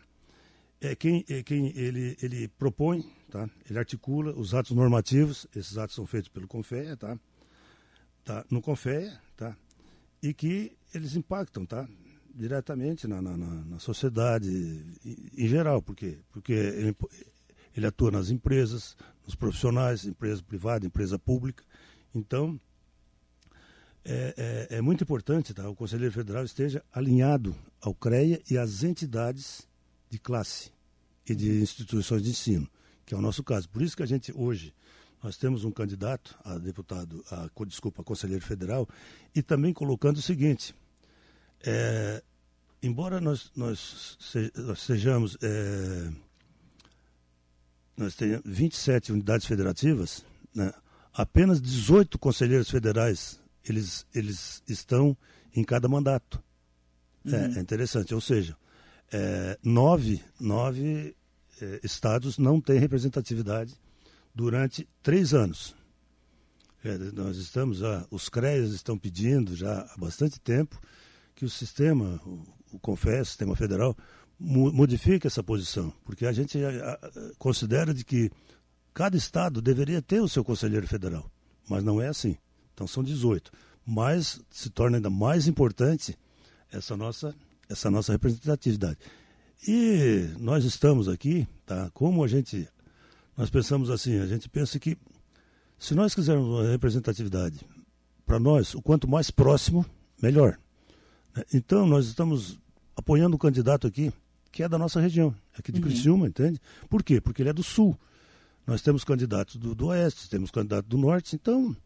É 0.80 0.94
quem, 0.94 1.24
é 1.28 1.42
quem 1.42 1.76
ele, 1.76 2.16
ele 2.22 2.48
propõe, 2.48 3.04
tá? 3.30 3.48
ele 3.68 3.78
articula 3.78 4.32
os 4.32 4.54
atos 4.54 4.72
normativos, 4.72 5.46
esses 5.54 5.78
atos 5.78 5.94
são 5.94 6.06
feitos 6.06 6.28
pelo 6.28 6.46
CONFEA, 6.46 6.96
tá? 6.96 7.18
Tá? 8.24 8.44
no 8.50 8.60
CONFEA, 8.60 9.18
tá? 9.36 9.56
e 10.22 10.34
que 10.34 10.76
eles 10.94 11.16
impactam 11.16 11.64
tá? 11.64 11.88
diretamente 12.34 13.06
na, 13.06 13.22
na, 13.22 13.36
na 13.36 13.78
sociedade 13.78 14.48
em, 15.36 15.48
geral, 15.48 15.80
por 15.80 15.96
quê? 15.96 16.18
Porque 16.30 16.52
ele, 16.52 16.96
ele 17.74 17.86
atua 17.86 18.10
nas 18.10 18.30
empresas, 18.30 18.96
nos 19.24 19.34
profissionais, 19.34 20.04
empresa 20.04 20.42
privada, 20.42 20.86
empresa 20.86 21.18
pública, 21.18 21.64
então 22.14 22.60
é, 24.04 24.68
é, 24.70 24.76
é 24.76 24.80
muito 24.80 25.02
importante 25.02 25.54
tá? 25.54 25.68
o 25.68 25.74
Conselheiro 25.74 26.12
Federal 26.12 26.44
esteja 26.44 26.84
alinhado 26.92 27.56
ao 27.80 27.94
CREA 27.94 28.40
e 28.50 28.58
às 28.58 28.82
entidades 28.82 29.66
de 30.10 30.18
classe 30.18 30.70
e 31.28 31.34
de 31.34 31.60
instituições 31.60 32.22
de 32.22 32.30
ensino, 32.30 32.68
que 33.04 33.14
é 33.14 33.16
o 33.16 33.20
nosso 33.20 33.42
caso. 33.42 33.68
Por 33.68 33.82
isso 33.82 33.96
que 33.96 34.02
a 34.02 34.06
gente 34.06 34.32
hoje 34.34 34.74
nós 35.22 35.36
temos 35.36 35.64
um 35.64 35.70
candidato 35.70 36.38
a 36.44 36.56
deputado, 36.58 37.24
a, 37.30 37.48
desculpa, 37.64 38.02
a 38.02 38.04
conselheiro 38.04 38.44
federal, 38.44 38.88
e 39.34 39.42
também 39.42 39.72
colocando 39.72 40.18
o 40.18 40.22
seguinte: 40.22 40.74
é, 41.64 42.22
embora 42.82 43.20
nós, 43.20 43.50
nós, 43.56 44.18
sejamos. 44.76 45.36
É, 45.42 46.10
nós 47.96 48.14
tenhamos 48.14 48.42
27 48.44 49.10
unidades 49.10 49.46
federativas, 49.46 50.24
né, 50.54 50.70
apenas 51.14 51.62
18 51.62 52.18
conselheiros 52.18 52.70
federais 52.70 53.40
eles, 53.64 54.06
eles 54.14 54.62
estão 54.68 55.16
em 55.54 55.64
cada 55.64 55.88
mandato. 55.88 56.42
É, 57.24 57.30
uhum. 57.30 57.54
É, 57.54 57.58
é 57.58 57.60
interessante, 57.60 58.14
ou 58.14 58.20
seja, 58.20 58.56
é, 59.12 59.58
nove, 59.62 60.22
nove 60.38 61.14
é, 61.60 61.80
estados 61.82 62.38
não 62.38 62.60
têm 62.60 62.78
representatividade 62.78 63.74
durante 64.34 64.88
três 65.02 65.32
anos. 65.32 65.74
É, 66.84 66.96
nós 67.12 67.36
estamos, 67.36 67.82
ah, 67.82 68.06
os 68.10 68.28
CREAs 68.28 68.70
estão 68.70 68.98
pedindo 68.98 69.56
já 69.56 69.80
há 69.80 69.96
bastante 69.96 70.38
tempo 70.38 70.80
que 71.34 71.44
o 71.44 71.50
sistema, 71.50 72.20
o, 72.24 72.42
o 72.72 72.78
CONFES, 72.78 73.28
sistema 73.28 73.56
federal, 73.56 73.96
mu 74.38 74.72
modifique 74.72 75.26
essa 75.26 75.42
posição, 75.42 75.92
porque 76.04 76.26
a 76.26 76.32
gente 76.32 76.62
a, 76.62 76.92
a, 76.92 77.10
considera 77.38 77.92
de 77.92 78.04
que 78.04 78.30
cada 78.92 79.16
estado 79.16 79.62
deveria 79.62 80.02
ter 80.02 80.20
o 80.20 80.28
seu 80.28 80.44
conselheiro 80.44 80.86
federal, 80.86 81.30
mas 81.68 81.82
não 81.82 82.00
é 82.00 82.08
assim. 82.08 82.36
Então 82.72 82.86
são 82.86 83.02
18. 83.02 83.50
Mas 83.84 84.40
se 84.50 84.68
torna 84.70 84.98
ainda 84.98 85.10
mais 85.10 85.46
importante 85.46 86.16
essa 86.70 86.96
nossa, 86.96 87.34
essa 87.68 87.90
nossa 87.90 88.12
representatividade. 88.12 88.98
E 89.66 90.30
nós 90.38 90.64
estamos 90.64 91.08
aqui, 91.08 91.46
tá? 91.64 91.90
Como 91.92 92.22
a 92.22 92.28
gente, 92.28 92.68
nós 93.36 93.50
pensamos 93.50 93.90
assim, 93.90 94.18
a 94.18 94.26
gente 94.26 94.48
pensa 94.48 94.78
que 94.78 94.96
se 95.78 95.94
nós 95.94 96.14
quisermos 96.14 96.46
uma 96.46 96.70
representatividade 96.70 97.60
para 98.24 98.38
nós, 98.38 98.74
o 98.74 98.82
quanto 98.82 99.08
mais 99.08 99.30
próximo, 99.30 99.84
melhor. 100.22 100.58
Né? 101.34 101.44
Então 101.52 101.86
nós 101.86 102.06
estamos 102.06 102.58
apoiando 102.96 103.36
um 103.36 103.38
candidato 103.38 103.86
aqui 103.86 104.12
que 104.56 104.62
é 104.62 104.68
da 104.68 104.78
nossa 104.78 104.98
região, 105.00 105.34
aqui 105.58 105.70
de 105.70 105.80
uhum. 105.80 105.86
Criciúma, 105.86 106.26
entende? 106.28 106.58
Por 106.88 107.02
quê? 107.02 107.20
Porque 107.20 107.42
ele 107.42 107.50
é 107.50 107.52
do 107.52 107.62
sul. 107.62 107.94
Nós 108.66 108.80
temos 108.80 109.04
candidatos 109.04 109.56
do, 109.56 109.74
do 109.74 109.88
oeste, 109.88 110.30
temos 110.30 110.50
candidatos 110.50 110.88
do 110.88 110.96
norte, 110.96 111.36
então 111.36 111.76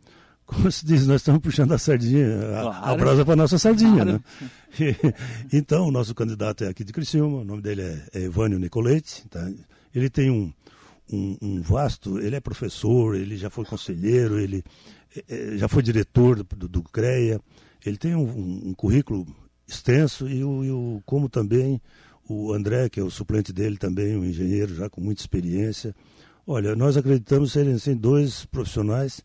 como 0.50 0.71
se 0.71 0.85
diz, 0.85 1.07
nós 1.07 1.21
estamos 1.21 1.40
puxando 1.40 1.73
a 1.73 1.78
sardinha, 1.78 2.26
a, 2.57 2.90
a 2.90 2.97
brasa 2.97 3.25
para 3.25 3.35
a 3.35 3.37
nossa 3.37 3.57
sardinha, 3.57 4.04
claro. 4.04 4.12
né? 4.12 4.21
E, 5.52 5.57
então, 5.57 5.87
o 5.87 5.90
nosso 5.90 6.14
candidato 6.14 6.64
é 6.64 6.69
aqui 6.69 6.83
de 6.83 6.92
Criciúma, 6.92 7.38
o 7.38 7.45
nome 7.45 7.62
dele 7.62 7.83
é, 7.83 8.09
é 8.14 8.23
Evânio 8.25 8.59
Nicolete, 8.59 9.26
tá? 9.28 9.49
Ele 9.95 10.11
tem 10.11 10.30
um, 10.30 10.52
um, 11.12 11.37
um, 11.40 11.62
vasto, 11.62 12.19
ele 12.19 12.37
é 12.37 12.40
professor, 12.40 13.14
ele 13.14 13.37
já 13.37 13.49
foi 13.49 13.64
conselheiro, 13.64 14.38
ele 14.38 14.64
é, 15.16 15.52
é 15.54 15.57
já 15.57 15.69
foi 15.69 15.83
diretor 15.83 16.42
do, 16.42 16.69
do 16.69 16.83
CREA, 16.83 17.40
ele 17.85 17.97
tem 17.97 18.14
um, 18.14 18.69
um 18.69 18.75
currículo 18.75 19.26
extenso 19.66 20.28
e 20.28 20.42
o, 20.42 20.64
e 20.64 20.71
o, 20.71 21.02
como 21.07 21.28
também 21.28 21.80
o 22.28 22.52
André, 22.52 22.88
que 22.88 23.00
é 23.00 23.02
o 23.02 23.11
suplente 23.11 23.52
dele 23.52 23.76
também, 23.76 24.16
um 24.16 24.25
engenheiro 24.25 24.75
já 24.75 24.90
com 24.90 25.00
muita 25.00 25.23
experiência. 25.23 25.95
Olha, 26.47 26.75
nós 26.75 26.97
acreditamos 26.97 27.52
serem 27.52 27.75
assim, 27.75 27.97
dois 27.97 28.45
profissionais 28.45 29.23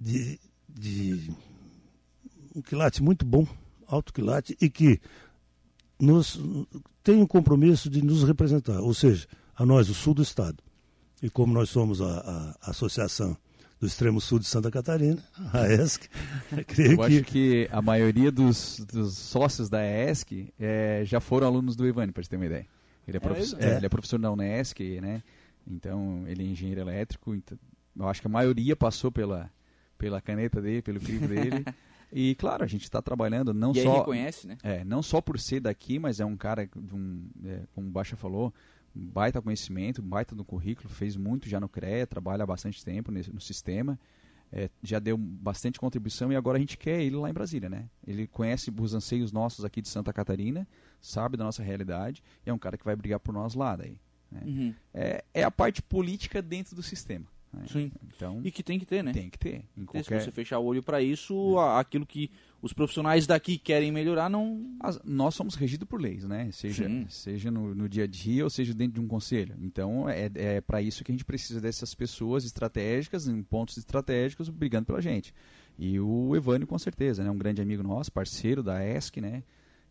de, 0.00 0.38
de 0.74 1.30
um 2.54 2.62
quilate 2.62 3.02
muito 3.02 3.24
bom, 3.24 3.46
alto 3.86 4.12
quilate, 4.12 4.56
e 4.60 4.68
que 4.68 5.00
nos, 5.98 6.40
tem 7.02 7.16
um 7.16 7.26
compromisso 7.26 7.88
de 7.88 8.02
nos 8.02 8.24
representar, 8.24 8.80
ou 8.80 8.94
seja, 8.94 9.26
a 9.54 9.64
nós, 9.66 9.88
o 9.88 9.94
sul 9.94 10.14
do 10.14 10.22
estado. 10.22 10.62
E 11.22 11.28
como 11.28 11.52
nós 11.52 11.68
somos 11.68 12.00
a, 12.00 12.06
a, 12.06 12.56
a 12.62 12.70
associação 12.70 13.36
do 13.78 13.86
extremo 13.86 14.20
sul 14.20 14.38
de 14.38 14.46
Santa 14.46 14.70
Catarina, 14.70 15.22
a 15.52 15.66
ESC. 15.72 16.08
Creio 16.66 16.92
Eu 16.92 16.98
que... 16.98 17.02
acho 17.02 17.24
que 17.24 17.68
a 17.72 17.80
maioria 17.80 18.30
dos, 18.30 18.80
dos 18.92 19.16
sócios 19.16 19.70
da 19.70 19.80
ESC 19.82 20.52
é, 20.58 21.02
já 21.04 21.20
foram 21.20 21.46
alunos 21.46 21.76
do 21.76 21.86
Ivani, 21.86 22.12
para 22.12 22.22
você 22.22 22.28
ter 22.28 22.36
uma 22.36 22.46
ideia. 22.46 22.66
Ele 23.08 23.16
é, 23.16 23.20
professor, 23.20 23.60
é, 23.60 23.70
é. 23.70 23.76
ele 23.78 23.86
é 23.86 23.88
professor 23.88 24.18
da 24.18 24.30
Unesc, 24.30 24.80
né? 25.00 25.22
Então, 25.66 26.24
ele 26.26 26.42
é 26.42 26.46
engenheiro 26.46 26.80
elétrico. 26.82 27.34
Então, 27.34 27.58
eu 27.98 28.08
acho 28.08 28.20
que 28.20 28.26
a 28.26 28.30
maioria 28.30 28.76
passou 28.76 29.10
pela, 29.10 29.50
pela 30.00 30.18
caneta 30.18 30.62
dele, 30.62 30.80
pelo 30.80 30.98
crivo 30.98 31.28
dele. 31.28 31.64
E 32.12 32.34
claro, 32.34 32.64
a 32.64 32.66
gente 32.66 32.82
está 32.82 33.00
trabalhando 33.00 33.54
não 33.54 33.70
e 33.70 33.84
só. 33.84 33.98
reconhece, 33.98 34.44
né? 34.44 34.58
É, 34.64 34.82
não 34.84 35.00
só 35.00 35.20
por 35.20 35.38
ser 35.38 35.60
daqui, 35.60 35.96
mas 35.96 36.18
é 36.18 36.24
um 36.24 36.36
cara, 36.36 36.68
um, 36.92 37.24
é, 37.44 37.60
como 37.72 37.86
o 37.86 37.90
Baixa 37.92 38.16
falou, 38.16 38.52
um 38.96 39.06
baita 39.06 39.40
conhecimento, 39.40 40.02
um 40.02 40.08
baita 40.08 40.34
no 40.34 40.44
currículo, 40.44 40.88
fez 40.88 41.14
muito 41.14 41.48
já 41.48 41.60
no 41.60 41.68
CREA, 41.68 42.08
trabalha 42.08 42.42
há 42.42 42.46
bastante 42.48 42.84
tempo 42.84 43.12
nesse, 43.12 43.32
no 43.32 43.40
sistema. 43.40 43.96
É, 44.52 44.68
já 44.82 44.98
deu 44.98 45.16
bastante 45.16 45.78
contribuição 45.78 46.32
e 46.32 46.34
agora 46.34 46.56
a 46.56 46.60
gente 46.60 46.76
quer 46.76 47.00
ele 47.00 47.14
lá 47.14 47.30
em 47.30 47.32
Brasília, 47.32 47.68
né? 47.68 47.88
Ele 48.04 48.26
conhece 48.26 48.74
os 48.76 48.92
anseios 48.92 49.30
nossos 49.30 49.64
aqui 49.64 49.80
de 49.80 49.88
Santa 49.88 50.12
Catarina, 50.12 50.66
sabe 51.00 51.36
da 51.36 51.44
nossa 51.44 51.62
realidade 51.62 52.24
e 52.44 52.50
é 52.50 52.52
um 52.52 52.58
cara 52.58 52.76
que 52.76 52.84
vai 52.84 52.96
brigar 52.96 53.20
por 53.20 53.32
nós 53.32 53.54
lá 53.54 53.76
daí. 53.76 54.00
Né? 54.32 54.42
Uhum. 54.44 54.74
É, 54.92 55.24
é 55.32 55.44
a 55.44 55.50
parte 55.52 55.80
política 55.80 56.42
dentro 56.42 56.74
do 56.74 56.82
sistema. 56.82 57.26
Né? 57.52 57.64
Sim. 57.66 57.92
Então, 58.14 58.40
e 58.44 58.50
que 58.50 58.62
tem 58.62 58.78
que 58.78 58.86
ter, 58.86 59.02
né? 59.02 59.12
Tem 59.12 59.28
que 59.28 59.38
ter. 59.38 59.64
Em 59.76 59.84
qualquer... 59.84 60.20
Se 60.20 60.26
você 60.26 60.30
fechar 60.30 60.58
o 60.58 60.64
olho 60.64 60.82
para 60.82 61.02
isso, 61.02 61.58
é. 61.58 61.80
aquilo 61.80 62.06
que 62.06 62.30
os 62.62 62.72
profissionais 62.72 63.26
daqui 63.26 63.58
querem 63.58 63.90
melhorar, 63.90 64.28
não. 64.28 64.76
As, 64.78 65.00
nós 65.04 65.34
somos 65.34 65.54
regidos 65.54 65.88
por 65.88 66.00
leis, 66.00 66.24
né? 66.24 66.50
Seja, 66.52 66.88
seja 67.08 67.50
no, 67.50 67.74
no, 67.74 67.88
dia 67.88 68.04
a 68.04 68.06
dia 68.06 68.44
ou 68.44 68.50
seja 68.50 68.72
dentro 68.72 68.94
de 68.94 69.00
um 69.00 69.08
conselho. 69.08 69.56
Então 69.60 70.08
é, 70.08 70.30
é 70.34 70.60
para 70.60 70.80
isso 70.80 71.02
que 71.02 71.10
a 71.10 71.14
gente 71.14 71.24
precisa 71.24 71.60
dessas 71.60 71.94
pessoas 71.94 72.44
estratégicas, 72.44 73.26
em 73.26 73.42
pontos 73.42 73.76
estratégicos, 73.76 74.48
brigando 74.48 74.86
pela 74.86 75.00
gente. 75.00 75.34
E 75.78 75.98
o 75.98 76.36
Evânio, 76.36 76.66
com 76.66 76.78
certeza, 76.78 77.24
né? 77.24 77.30
Um 77.30 77.38
grande 77.38 77.62
amigo 77.62 77.82
nosso, 77.82 78.12
parceiro 78.12 78.62
da 78.62 78.84
ESC, 78.84 79.20
né? 79.20 79.42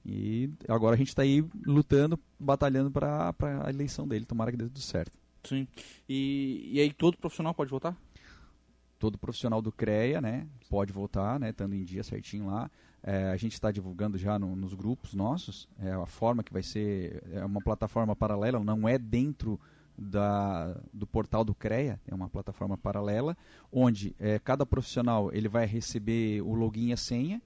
E 0.06 0.50
agora 0.68 0.96
a 0.96 0.98
gente 0.98 1.10
está 1.10 1.24
aí 1.24 1.44
lutando, 1.66 2.18
batalhando 2.40 2.90
para 2.90 3.34
a 3.66 3.70
eleição 3.70 4.08
dele. 4.08 4.26
Tomara 4.26 4.52
que 4.52 4.58
dê 4.58 4.64
tudo 4.66 4.80
certo. 4.80 5.19
Sim. 5.44 5.68
E, 6.08 6.70
e 6.74 6.80
aí 6.80 6.92
todo 6.92 7.18
profissional 7.18 7.54
pode 7.54 7.72
votar? 7.72 7.96
Todo 8.98 9.18
profissional 9.18 9.62
do 9.62 9.72
CREA, 9.72 10.20
né, 10.20 10.46
pode 10.70 10.92
votar, 10.92 11.40
né, 11.40 11.52
estando 11.52 11.74
em 11.74 11.84
dia 11.84 12.04
certinho 12.04 12.48
lá. 12.48 12.70
É, 13.02 13.30
a 13.30 13.38
gente 13.38 13.54
está 13.54 13.72
divulgando 13.72 14.18
já 14.18 14.38
no, 14.38 14.56
nos 14.58 14.74
grupos 14.74 15.14
nossos 15.14 15.70
é, 15.80 15.94
a 15.94 16.06
forma 16.06 16.44
que 16.44 16.52
vai 16.52 16.62
ser 16.62 17.24
é 17.32 17.46
uma 17.46 17.62
plataforma 17.62 18.14
paralela, 18.14 18.60
não 18.60 18.90
é 18.90 18.98
dentro 18.98 19.58
da, 19.98 20.78
do 20.94 21.08
portal 21.08 21.44
do 21.44 21.54
CREA, 21.54 22.00
é 22.06 22.14
uma 22.14 22.30
plataforma 22.30 22.78
paralela, 22.78 23.38
onde 23.72 24.16
é, 24.20 24.38
cada 24.40 24.66
profissional 24.66 25.30
ele 25.34 25.48
vai 25.48 25.66
receber 25.66 26.42
o 26.42 26.54
login 26.54 26.88
e 26.88 26.94
a 26.94 26.98
senha 26.98 27.42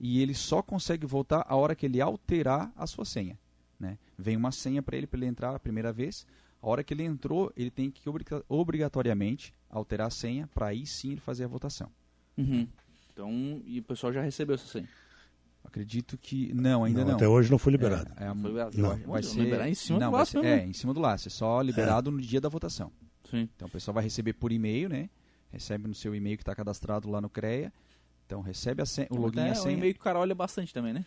e 0.00 0.20
ele 0.20 0.34
só 0.34 0.62
consegue 0.62 1.06
voltar 1.06 1.44
a 1.48 1.54
hora 1.54 1.76
que 1.76 1.86
ele 1.86 2.00
alterar 2.00 2.72
a 2.76 2.86
sua 2.86 3.04
senha. 3.04 3.38
Né? 3.78 3.98
Vem 4.18 4.36
uma 4.36 4.50
senha 4.50 4.82
para 4.82 4.96
ele 4.96 5.06
para 5.06 5.18
ele 5.18 5.26
entrar 5.26 5.54
a 5.54 5.60
primeira 5.60 5.92
vez. 5.92 6.26
A 6.62 6.68
hora 6.68 6.84
que 6.84 6.94
ele 6.94 7.02
entrou, 7.02 7.52
ele 7.56 7.70
tem 7.70 7.90
que 7.90 8.04
obrigatoriamente 8.48 9.52
alterar 9.68 10.06
a 10.06 10.10
senha 10.10 10.48
para 10.54 10.68
aí 10.68 10.86
sim 10.86 11.10
ele 11.12 11.20
fazer 11.20 11.44
a 11.44 11.48
votação. 11.48 11.90
Uhum. 12.38 12.68
Então, 13.12 13.60
e 13.66 13.80
o 13.80 13.82
pessoal 13.82 14.12
já 14.12 14.22
recebeu 14.22 14.54
essa 14.54 14.66
senha? 14.66 14.88
Acredito 15.64 16.16
que 16.16 16.52
não, 16.54 16.84
ainda 16.84 17.00
não. 17.00 17.08
não. 17.08 17.14
Até 17.16 17.28
hoje 17.28 17.50
não 17.50 17.58
foi 17.58 17.72
liberado. 17.72 18.12
É, 18.16 18.26
é, 18.26 18.34
foi 18.34 18.48
liberado. 18.50 18.78
Não. 18.78 18.96
Vai, 18.98 19.22
ser 19.22 19.40
liberar 19.40 19.68
em 19.68 19.74
cima 19.74 19.98
não, 19.98 20.10
do 20.10 20.16
laço. 20.16 20.30
Ser, 20.32 20.44
é, 20.44 20.64
em 20.64 20.72
cima 20.72 20.94
do 20.94 21.00
laço. 21.00 21.28
É 21.28 21.30
só 21.30 21.60
liberado 21.60 22.10
é. 22.10 22.12
no 22.12 22.20
dia 22.20 22.40
da 22.40 22.48
votação. 22.48 22.92
Sim. 23.28 23.48
Então 23.56 23.66
o 23.66 23.70
pessoal 23.70 23.94
vai 23.94 24.04
receber 24.04 24.32
por 24.32 24.52
e-mail, 24.52 24.88
né? 24.88 25.08
Recebe 25.50 25.88
no 25.88 25.94
seu 25.94 26.14
e-mail 26.14 26.36
que 26.36 26.42
está 26.42 26.54
cadastrado 26.54 27.10
lá 27.10 27.20
no 27.20 27.28
CREA. 27.28 27.72
Então 28.26 28.40
recebe 28.40 28.82
a 28.82 28.86
senha, 28.86 29.08
o 29.10 29.16
login 29.16 29.40
e 29.40 29.48
a 29.48 29.54
senha. 29.54 29.72
É 29.72 29.74
um 29.74 29.78
e-mail 29.78 29.94
que 29.94 30.00
o 30.00 30.02
cara 30.02 30.18
olha 30.18 30.34
bastante 30.34 30.72
também, 30.72 30.92
né? 30.92 31.04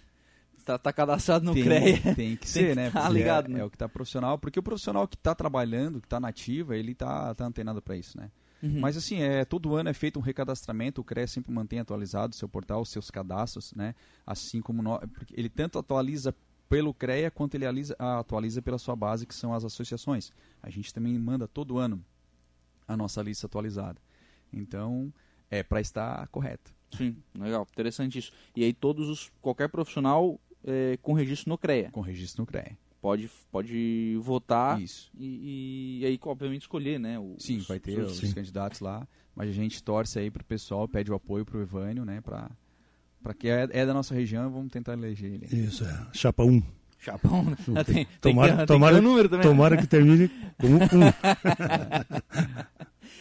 Tá, 0.65 0.78
tá 0.78 0.91
cadastrado 0.91 1.45
no 1.45 1.54
tem, 1.54 1.63
CREA. 1.63 2.15
Tem 2.15 2.36
que 2.36 2.49
ser, 2.49 2.60
tem 2.60 2.69
que 2.69 2.75
né? 2.75 2.91
Tá 2.91 3.08
ligado, 3.08 3.45
é, 3.45 3.54
né? 3.54 3.60
é, 3.62 3.63
o 3.63 3.69
que 3.69 3.78
tá 3.78 3.88
profissional, 3.88 4.38
porque 4.38 4.60
o 4.60 4.63
profissional 4.63 5.08
que 5.08 5.15
tá 5.15 5.36
trabalhando, 5.36 6.01
que 6.01 6.08
tá 6.08 6.19
nativa, 6.19 6.75
ele 6.75 6.95
tá, 6.95 7.34
tá 7.36 7.45
antenado 7.45 7.82
para 7.82 7.95
isso, 7.95 8.17
né? 8.17 8.32
Uhum. 8.63 8.80
Mas 8.80 8.97
assim, 8.97 9.21
é, 9.21 9.45
todo 9.45 9.75
ano 9.75 9.89
é 9.89 9.93
feito 9.93 10.17
um 10.17 10.21
recadastramento, 10.21 11.01
o 11.01 11.04
CREA 11.04 11.28
sempre 11.28 11.51
mantém 11.51 11.80
atualizado 11.80 12.34
o 12.34 12.36
seu 12.36 12.49
portal, 12.49 12.82
os 12.82 12.89
seus 12.89 13.12
cadastros, 13.12 13.73
né? 13.73 13.93
Assim 14.25 14.62
como 14.62 14.82
nós, 14.82 15.01
ele 15.34 15.49
tanto 15.49 15.78
atualiza 15.78 16.34
pelo 16.67 16.93
CREA 16.93 17.30
quanto 17.30 17.56
ele 17.56 17.65
alisa, 17.65 17.95
atualiza 17.99 18.62
pela 18.62 18.80
sua 18.80 18.95
base, 18.95 19.28
que 19.28 19.36
são 19.36 19.54
as 19.54 19.63
associações. 19.63 20.32
A 20.63 20.69
gente 20.69 20.91
também 20.93 21.17
manda 21.19 21.47
todo 21.47 21.78
ano 21.78 22.04
a 22.88 22.97
nossa 22.97 23.21
lista 23.21 23.45
atualizada. 23.45 23.99
Então, 24.51 25.13
é 25.49 25.62
para 25.62 25.80
estar 25.80 26.28
correto. 26.30 26.73
Sim, 26.95 27.17
legal, 27.38 27.67
interessante 27.71 28.19
isso. 28.19 28.32
E 28.56 28.63
aí 28.63 28.73
todos 28.73 29.10
os 29.10 29.32
qualquer 29.41 29.69
profissional 29.69 30.39
é, 30.65 30.97
com 31.01 31.13
registro 31.13 31.49
no 31.49 31.58
CREA. 31.58 31.89
Com 31.91 32.01
registro 32.01 32.41
no 32.41 32.45
CREA. 32.45 32.78
Pode, 33.01 33.30
pode 33.51 34.17
votar 34.19 34.82
Isso. 34.82 35.12
E, 35.15 35.99
e 36.01 36.06
aí, 36.06 36.19
obviamente, 36.23 36.62
escolher, 36.63 36.99
né? 36.99 37.19
Os, 37.19 37.43
sim, 37.43 37.60
vai 37.60 37.80
ter 37.80 37.99
os, 37.99 38.21
os 38.21 38.34
candidatos 38.34 38.80
lá. 38.80 39.08
Mas 39.36 39.49
a 39.49 39.51
gente 39.51 39.84
torce 39.84 40.17
aí 40.17 40.32
pro 40.32 40.43
pessoal, 40.43 40.88
pede 40.88 41.12
o 41.12 41.15
apoio 41.15 41.45
pro 41.45 41.62
Evânio, 41.62 42.04
né? 42.04 42.19
Pra, 42.21 42.49
pra 43.21 43.34
que 43.34 43.47
é, 43.47 43.67
é 43.69 43.86
da 43.86 43.93
nossa 43.93 44.15
região, 44.15 44.49
vamos 44.49 44.71
tentar 44.71 44.93
eleger 44.93 45.34
ele. 45.34 45.45
Isso, 45.45 45.86
é. 45.86 46.08
Chapa 46.13 46.43
1. 46.43 46.63
Chapa 46.97 47.28
1. 47.28 47.43
Né? 47.43 47.56
tem, 47.84 48.08
tomara, 48.19 48.58
tem, 48.58 48.65
tomara, 48.65 48.95
tem 48.95 49.04
número 49.04 49.30
também. 49.30 49.45
Tomara 49.45 49.78
que 49.78 49.86
termine 49.86 50.30
com 50.58 50.67
1. 50.67 50.80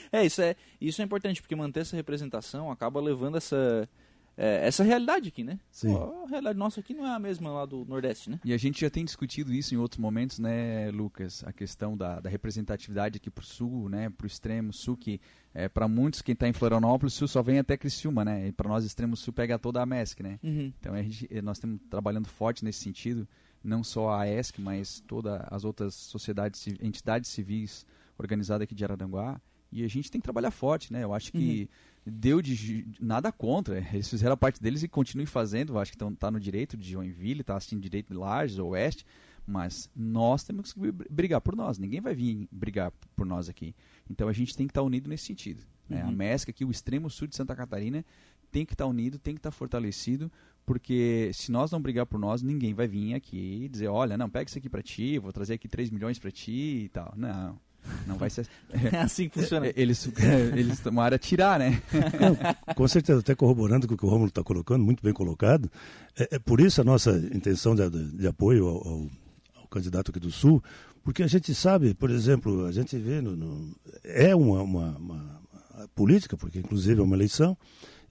é, 0.17 0.25
isso 0.25 0.41
é, 0.41 0.57
isso 0.81 1.03
é 1.03 1.05
importante, 1.05 1.43
porque 1.43 1.55
manter 1.55 1.81
essa 1.81 1.95
representação 1.95 2.71
acaba 2.71 3.03
levando 3.03 3.37
essa 3.37 3.87
é, 4.37 4.67
essa 4.67 4.83
realidade 4.83 5.29
aqui, 5.29 5.45
né? 5.45 5.59
Sim. 5.71 5.95
A 5.95 6.29
realidade 6.29 6.59
nossa 6.59 6.81
aqui 6.81 6.93
não 6.93 7.07
é 7.07 7.15
a 7.15 7.19
mesma 7.19 7.51
lá 7.51 7.65
do 7.65 7.85
Nordeste, 7.85 8.31
né? 8.31 8.41
E 8.45 8.53
a 8.53 8.57
gente 8.57 8.81
já 8.81 8.91
tem 8.91 9.05
discutido 9.05 9.53
isso 9.53 9.75
em 9.75 9.79
outros 9.79 9.99
momentos, 9.99 10.39
né, 10.39 10.91
Lucas? 10.91 11.45
A 11.45 11.53
questão 11.53 11.97
da, 11.97 12.21
da 12.21 12.29
representatividade 12.29 13.17
aqui 13.17 13.31
pro 13.31 13.45
Sul, 13.45 13.89
né? 13.89 14.11
Pro 14.11 14.27
extremo 14.27 14.73
Sul, 14.73 14.97
que 14.97 15.21
é, 15.53 15.69
para 15.69 15.87
muitos, 15.87 16.21
quem 16.21 16.33
está 16.33 16.49
em 16.49 16.53
Florianópolis, 16.53 17.15
o 17.15 17.19
Sul 17.19 17.29
só 17.29 17.43
vem 17.43 17.59
até 17.59 17.77
Criciúma, 17.77 18.25
né? 18.25 18.49
E 18.49 18.53
para 18.53 18.69
nós, 18.69 18.85
extremo 18.85 19.17
Sul, 19.17 19.33
pega 19.33 19.59
toda 19.59 19.81
a 19.81 19.87
MESC, 19.87 20.23
né? 20.23 20.41
Uhum. 20.43 20.73
Então 20.81 20.95
a 20.95 21.03
gente, 21.03 21.29
nós 21.43 21.59
estamos 21.59 21.81
trabalhando 21.89 22.27
forte 22.27 22.65
nesse 22.65 22.81
sentido, 22.81 23.29
não 23.63 23.85
só 23.85 24.19
a 24.19 24.29
ESC, 24.29 24.61
mas 24.61 25.01
todas 25.07 25.41
as 25.49 25.65
outras 25.65 25.95
sociedades, 25.95 26.67
entidades 26.83 27.31
civis 27.31 27.87
organizadas 28.19 28.65
aqui 28.65 28.75
de 28.75 28.85
Araranguá. 28.85 29.41
E 29.75 29.85
a 29.85 29.89
gente 29.89 30.11
tem 30.11 30.21
que 30.21 30.25
trabalhar 30.25 30.51
forte, 30.51 30.93
né? 30.93 31.05
Eu 31.05 31.13
acho 31.13 31.33
que... 31.33 31.63
Uhum 31.63 31.95
deu 32.07 32.43
de 32.43 32.87
nada 33.01 33.33
contra. 33.33 33.79
Eles 33.93 34.09
fizeram 34.09 34.35
a 34.35 34.37
parte 34.37 34.61
deles 34.61 34.83
e 34.83 34.89
continuem 34.89 35.27
fazendo. 35.27 35.79
Acho 35.79 35.91
que 35.91 35.97
estão 35.97 36.15
tá 36.15 36.31
no 36.31 36.39
direito 36.39 36.77
de 36.77 36.91
Joinville, 36.91 37.41
está 37.41 37.57
assistindo 37.57 37.81
direito 37.81 38.13
de 38.13 38.19
Lages 38.19 38.59
ou 38.59 38.71
Oeste. 38.71 39.07
Mas 39.47 39.91
nós 39.95 40.43
temos 40.43 40.73
que 40.73 40.81
brigar 41.11 41.41
por 41.41 41.55
nós. 41.55 41.79
Ninguém 41.79 42.01
vai 42.01 42.15
vir 42.15 42.49
brigar 42.51 42.91
por 43.15 43.27
nós 43.27 43.49
aqui. 43.49 43.75
Então 44.09 44.29
a 44.29 44.33
gente 44.33 44.57
tem 44.57 44.67
que 44.67 44.71
estar 44.71 44.81
tá 44.81 44.87
unido 44.87 45.09
nesse 45.09 45.25
sentido. 45.25 45.63
Né? 45.89 46.03
Uhum. 46.03 46.11
A 46.11 46.13
MESC 46.13 46.51
aqui, 46.51 46.65
o 46.65 46.71
extremo 46.71 47.11
sul 47.11 47.29
de 47.29 47.37
Santa 47.37 47.55
Catarina, 47.55 48.05
tem 48.51 48.65
que 48.65 48.73
estar 48.73 48.85
tá 48.85 48.91
unido, 48.91 49.19
tem 49.19 49.35
que 49.35 49.41
estar 49.41 49.51
tá 49.51 49.57
fortalecido, 49.57 50.33
porque 50.65 51.31
se 51.35 51.53
nós 51.53 51.71
não 51.71 51.81
brigar 51.81 52.07
por 52.07 52.19
nós, 52.19 52.41
ninguém 52.41 52.73
vai 52.73 52.87
vir 52.87 53.15
aqui 53.15 53.65
e 53.65 53.69
dizer, 53.69 53.89
olha, 53.89 54.17
não, 54.17 54.31
pega 54.31 54.49
isso 54.49 54.57
aqui 54.57 54.71
para 54.71 54.83
ti, 54.83 55.19
vou 55.19 55.33
trazer 55.33 55.55
aqui 55.55 55.69
3 55.69 55.91
milhões 55.91 56.19
para 56.19 56.31
ti 56.31 56.85
e 56.85 56.89
tal. 56.89 57.13
Não, 57.17 57.59
não 58.07 58.17
vai 58.17 58.31
ser... 58.31 58.47
É 58.93 58.99
assim 58.99 59.29
que 59.29 59.41
funciona. 59.41 59.71
Eles, 59.77 60.09
eles 60.55 60.81
tomaram 60.81 61.15
a 61.15 61.19
tirar, 61.19 61.59
né? 61.59 61.83
Não, 61.93 62.75
com 62.75 62.89
certeza, 62.89 63.21
até 63.21 63.35
corroborando 63.35 63.87
com 63.87 63.95
o 63.95 63.97
que 63.97 64.05
o 64.05 64.09
Romulo 64.09 64.29
está 64.29 64.43
colocando, 64.43 64.85
muito 64.85 65.03
bem 65.03 65.13
colocado. 65.13 65.71
É, 66.19 66.37
é, 66.37 66.39
por 66.39 66.61
isso 66.61 66.81
a 66.81 66.85
nossa 66.85 67.11
intenção 67.33 67.75
de, 67.75 67.89
de, 67.89 68.19
de 68.19 68.27
apoio 68.27 68.67
ao, 68.67 68.89
ao, 68.89 69.11
ao, 69.57 69.69
candidato 69.69 70.11
aqui 70.11 70.21
do 70.21 70.31
Sul, 70.31 70.63
porque 71.03 71.23
a 71.23 71.27
gente 71.27 71.55
sabe, 71.55 71.95
por 71.95 72.11
exemplo, 72.11 72.67
a 72.67 72.73
gente 72.73 72.97
vê, 72.97 73.21
no, 73.21 73.37
no 73.37 73.75
é 74.03 74.35
uma, 74.35 74.63
uma, 74.63 74.97
uma, 74.97 75.41
uma, 75.75 75.89
política, 75.95 76.37
porque 76.37 76.59
inclusive 76.59 77.01
é 77.01 77.05
uma 77.05 77.17
eleição, 77.17 77.57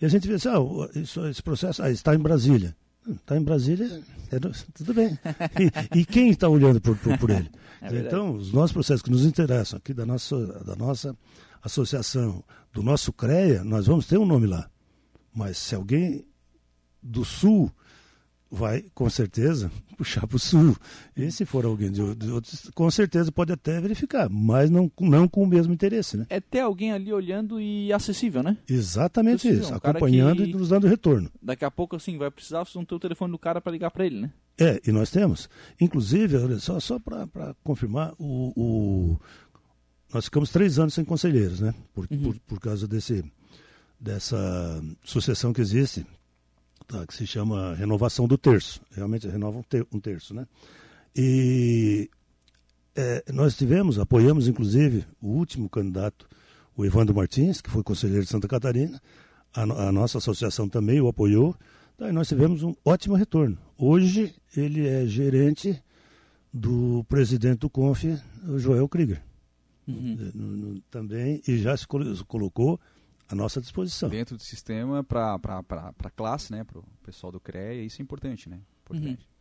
e 0.02 0.06
a 0.06 0.10
gente 0.10 0.28
vê 0.28 0.36
assim, 0.36 0.50
ah, 0.50 1.00
isso, 1.00 1.26
esse 1.28 1.42
processo 1.42 1.82
ah, 1.82 1.90
está 1.90 2.14
em 2.14 2.20
Brasília. 2.20 2.76
Está 3.08 3.38
em 3.38 3.44
Brasília, 3.44 4.02
é, 4.32 4.40
tudo 4.74 4.94
bem. 4.94 5.18
E, 5.94 6.00
e 6.00 6.06
quem 6.06 6.30
está 6.30 6.48
olhando 6.48 6.80
por, 6.80 6.98
por, 6.98 7.18
por 7.18 7.30
ele? 7.30 7.50
É 7.86 7.98
então, 7.98 8.36
os 8.38 8.54
nossos 8.54 8.72
processos 8.72 9.02
que 9.02 9.12
nos 9.12 9.26
interessam 9.26 9.76
aqui 9.76 9.94
da 9.94 10.06
nossa, 10.06 10.38
da 10.64 10.74
nossa 10.74 11.14
associação, 11.62 12.42
do 12.72 12.82
nosso 12.82 13.12
CREA, 13.12 13.62
nós 13.62 13.88
vamos 13.88 14.08
ter 14.08 14.18
um 14.18 14.26
nome 14.26 14.48
lá. 14.48 14.70
Mas 15.36 15.58
se 15.58 15.76
alguém 15.76 16.26
do 17.02 17.26
Sul 17.26 17.70
vai, 18.54 18.86
com 18.94 19.10
certeza, 19.10 19.72
puxar 19.98 20.28
para 20.28 20.36
o 20.36 20.40
Sul. 20.40 20.78
E 21.18 21.32
se 21.32 21.44
for 21.44 21.66
alguém 21.66 21.92
de, 21.92 22.02
outros, 22.02 22.70
com 22.76 22.90
certeza 22.92 23.32
pode 23.32 23.52
até 23.52 23.82
verificar, 23.82 24.30
mas 24.30 24.70
não, 24.70 24.92
não 25.00 25.28
com 25.28 25.42
o 25.44 25.48
mesmo 25.48 25.74
interesse. 25.74 26.16
Né? 26.16 26.28
É 26.30 26.40
ter 26.40 26.60
alguém 26.60 26.92
ali 26.92 27.12
olhando 27.12 27.60
e 27.60 27.92
acessível, 27.92 28.44
né? 28.44 28.56
Exatamente 28.70 29.48
acessível, 29.48 29.64
isso, 29.64 29.74
um 29.74 29.78
acompanhando 29.78 30.44
e 30.46 30.54
nos 30.54 30.70
dando 30.70 30.88
retorno. 30.88 31.32
Daqui 31.42 31.66
a 31.66 31.72
pouco, 31.72 31.96
assim, 31.96 32.16
vai 32.16 32.30
precisar 32.30 32.64
não 32.76 32.86
ter 32.86 32.94
o 32.94 33.00
telefone 33.00 33.32
do 33.32 33.40
cara 33.40 33.60
para 33.60 33.72
ligar 33.72 33.90
para 33.90 34.06
ele, 34.06 34.22
né? 34.22 34.32
É, 34.60 34.80
e 34.86 34.92
nós 34.92 35.10
temos. 35.10 35.50
Inclusive, 35.82 36.38
olha 36.38 36.60
só, 36.60 36.80
só 36.80 37.00
para 37.00 37.56
confirmar, 37.64 38.14
o, 38.20 38.54
o, 38.56 39.20
nós 40.14 40.26
ficamos 40.26 40.52
três 40.52 40.78
anos 40.78 40.94
sem 40.94 41.04
conselheiros, 41.04 41.60
né? 41.60 41.74
Por, 41.92 42.08
uhum. 42.12 42.22
por, 42.22 42.40
por 42.42 42.60
causa 42.60 42.88
desse, 42.88 43.26
dessa 44.00 44.80
sucessão 45.04 45.52
que 45.52 45.62
existe 45.62 46.06
tá, 46.84 47.06
que 47.06 47.14
se 47.14 47.26
chama 47.26 47.76
renovação 47.76 48.28
do 48.28 48.38
terço. 48.38 48.82
Realmente 48.92 49.28
renova 49.28 49.58
um, 49.58 49.64
ter, 49.64 49.86
um 49.92 50.00
terço, 50.00 50.34
né? 50.34 50.48
E 51.16 52.10
é, 52.96 53.24
nós 53.32 53.56
tivemos, 53.56 53.98
apoiamos 54.00 54.48
inclusive 54.48 55.06
o 55.22 55.30
último 55.30 55.70
candidato, 55.70 56.28
o 56.76 56.86
Evandro 56.86 57.16
Martins, 57.16 57.62
que 57.62 57.70
foi 57.70 57.84
conselheiro 57.84 58.24
de 58.24 58.30
Santa 58.30 58.48
Catarina. 58.48 59.02
A, 59.54 59.62
a 59.62 59.92
nossa 59.92 60.18
associação 60.18 60.68
também 60.68 61.00
o 61.02 61.08
apoiou. 61.08 61.56
Tá, 61.98 62.10
e 62.10 62.12
nós 62.12 62.28
tivemos 62.28 62.64
um 62.64 62.74
ótimo 62.84 63.16
retorno. 63.16 63.58
Hoje 63.78 64.34
ele 64.56 64.88
é 64.88 65.06
gerente 65.06 65.82
do 66.52 67.04
presidente 67.08 67.60
do 67.60 67.70
CONF, 67.70 68.20
o 68.48 68.58
Joel 68.60 68.88
Krieger. 68.88 69.22
Uhum. 69.88 70.32
No, 70.34 70.48
no, 70.48 70.82
também, 70.90 71.42
e 71.48 71.58
já 71.58 71.76
se 71.76 71.86
colocou 71.88 72.80
à 73.30 73.36
nossa 73.36 73.62
disposição. 73.62 74.10
Dentro 74.10 74.38
do 74.38 74.44
sistema 74.44 75.04
para 75.04 75.36
a 75.36 76.10
classe, 76.16 76.52
né, 76.52 76.64
para 76.64 76.80
o 76.80 76.84
pessoal 77.04 77.32
do 77.32 77.40
CREA, 77.40 77.84
isso 77.84 78.02
é 78.02 78.04
importante, 78.04 78.50
né? 78.50 78.60
Importante. 78.84 79.26
Uhum. 79.26 79.34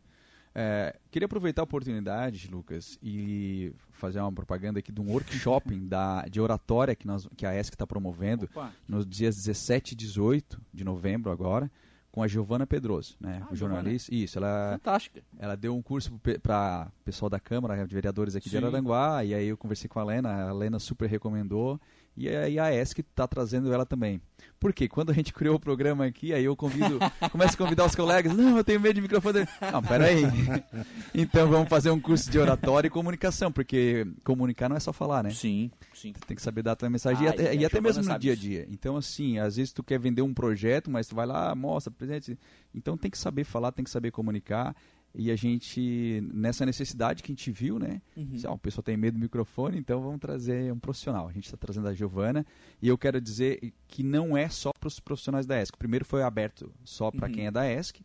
É, 0.55 0.95
queria 1.09 1.25
aproveitar 1.25 1.63
a 1.63 1.65
oportunidade, 1.65 2.47
Lucas, 2.47 2.99
e 3.01 3.73
fazer 3.91 4.19
uma 4.19 4.31
propaganda 4.31 4.79
aqui 4.79 4.91
de 4.91 5.01
um 5.01 5.11
workshop 5.11 5.73
da, 5.81 6.23
de 6.27 6.39
oratória 6.39 6.95
que, 6.95 7.07
nós, 7.07 7.27
que 7.35 7.45
a 7.45 7.59
ESC 7.59 7.73
está 7.73 7.87
promovendo 7.87 8.45
Opa. 8.45 8.71
nos 8.87 9.05
dias 9.05 9.35
17 9.35 9.93
e 9.93 9.95
18 9.95 10.61
de 10.71 10.83
novembro 10.83 11.31
agora 11.31 11.71
com 12.11 12.21
a 12.21 12.27
Giovana 12.27 12.67
Pedroso, 12.67 13.15
né? 13.19 13.41
Ah, 13.41 13.55
jornalista. 13.55 14.11
Giovana. 14.11 14.25
Isso, 14.25 14.37
ela. 14.37 14.73
Fantástica. 14.73 15.23
Ela 15.39 15.57
deu 15.57 15.75
um 15.75 15.81
curso 15.81 16.13
para 16.43 16.91
pessoal 17.03 17.27
da 17.27 17.39
Câmara 17.39 17.87
de 17.87 17.93
Vereadores 17.93 18.35
aqui 18.35 18.49
Sim. 18.49 18.59
de 18.59 18.63
Araranguá, 18.63 19.25
e 19.25 19.33
aí 19.33 19.47
eu 19.47 19.57
conversei 19.57 19.89
com 19.89 19.99
a 19.99 20.03
Lena, 20.03 20.49
a 20.49 20.53
Lena 20.53 20.77
super 20.77 21.09
recomendou. 21.09 21.81
E 22.15 22.29
aí 22.29 22.59
a 22.59 22.73
ESC 22.73 23.01
está 23.01 23.27
trazendo 23.27 23.73
ela 23.73 23.85
também. 23.85 24.21
Porque 24.59 24.87
quando 24.87 25.09
a 25.09 25.13
gente 25.13 25.33
criou 25.33 25.55
o 25.55 25.59
programa 25.59 26.05
aqui, 26.05 26.33
aí 26.33 26.45
eu 26.45 26.55
convido, 26.55 26.99
começo 27.31 27.55
a 27.55 27.57
convidar 27.57 27.85
os 27.85 27.95
colegas, 27.95 28.33
não, 28.35 28.57
eu 28.57 28.63
tenho 28.63 28.79
medo 28.79 28.95
de 28.95 29.01
microfone. 29.01 29.45
Não, 29.71 29.81
peraí. 29.81 30.23
então 31.13 31.49
vamos 31.49 31.67
fazer 31.67 31.89
um 31.91 31.99
curso 31.99 32.29
de 32.29 32.37
oratória 32.37 32.87
e 32.87 32.91
comunicação, 32.91 33.51
porque 33.51 34.07
comunicar 34.23 34.69
não 34.69 34.77
é 34.77 34.79
só 34.79 34.93
falar, 34.93 35.23
né? 35.23 35.31
Sim, 35.31 35.71
sim. 35.93 36.13
Tem 36.27 36.35
que 36.35 36.41
saber 36.41 36.61
dar 36.61 36.73
a 36.73 36.75
tua 36.75 36.89
mensagem 36.89 37.27
ah, 37.27 37.29
e 37.29 37.33
até, 37.33 37.55
e 37.55 37.65
até 37.65 37.81
mesmo 37.81 38.03
no 38.03 38.19
dia 38.19 38.33
a 38.33 38.35
dia. 38.35 38.67
Então, 38.69 38.95
assim, 38.95 39.39
às 39.39 39.55
vezes 39.55 39.73
tu 39.73 39.83
quer 39.83 39.99
vender 39.99 40.21
um 40.21 40.33
projeto, 40.33 40.89
mas 40.89 41.07
tu 41.07 41.15
vai 41.15 41.25
lá, 41.25 41.53
mostra, 41.55 41.91
presente. 41.91 42.37
Então 42.73 42.97
tem 42.97 43.09
que 43.09 43.17
saber 43.17 43.43
falar, 43.43 43.71
tem 43.71 43.83
que 43.83 43.91
saber 43.91 44.11
comunicar. 44.11 44.75
E 45.15 45.29
a 45.29 45.35
gente, 45.35 46.27
nessa 46.33 46.65
necessidade 46.65 47.21
que 47.21 47.31
a 47.31 47.35
gente 47.35 47.51
viu, 47.51 47.77
né? 47.77 48.01
Uhum. 48.17 48.35
Se, 48.35 48.47
ó, 48.47 48.53
o 48.53 48.57
pessoal 48.57 48.81
tem 48.81 48.97
medo 48.97 49.15
do 49.15 49.21
microfone, 49.21 49.77
então 49.77 50.01
vamos 50.01 50.19
trazer 50.19 50.73
um 50.73 50.79
profissional. 50.79 51.27
A 51.27 51.31
gente 51.31 51.45
está 51.45 51.55
trazendo 51.55 51.87
a 51.87 51.93
Giovana. 51.93 52.43
E 52.81 52.87
eu 52.87 52.97
quero 52.97 53.21
dizer 53.21 53.73
que 53.87 54.01
não 54.01 54.35
é 54.35 54.49
só 54.49 54.71
para 54.73 54.87
os 54.87 54.99
profissionais 54.99 55.45
da 55.45 55.61
ESC. 55.61 55.77
Primeiro 55.77 56.03
foi 56.03 56.23
aberto 56.23 56.73
só 56.83 57.11
para 57.11 57.27
uhum. 57.27 57.33
quem 57.33 57.45
é 57.45 57.51
da 57.51 57.71
ESC. 57.71 58.03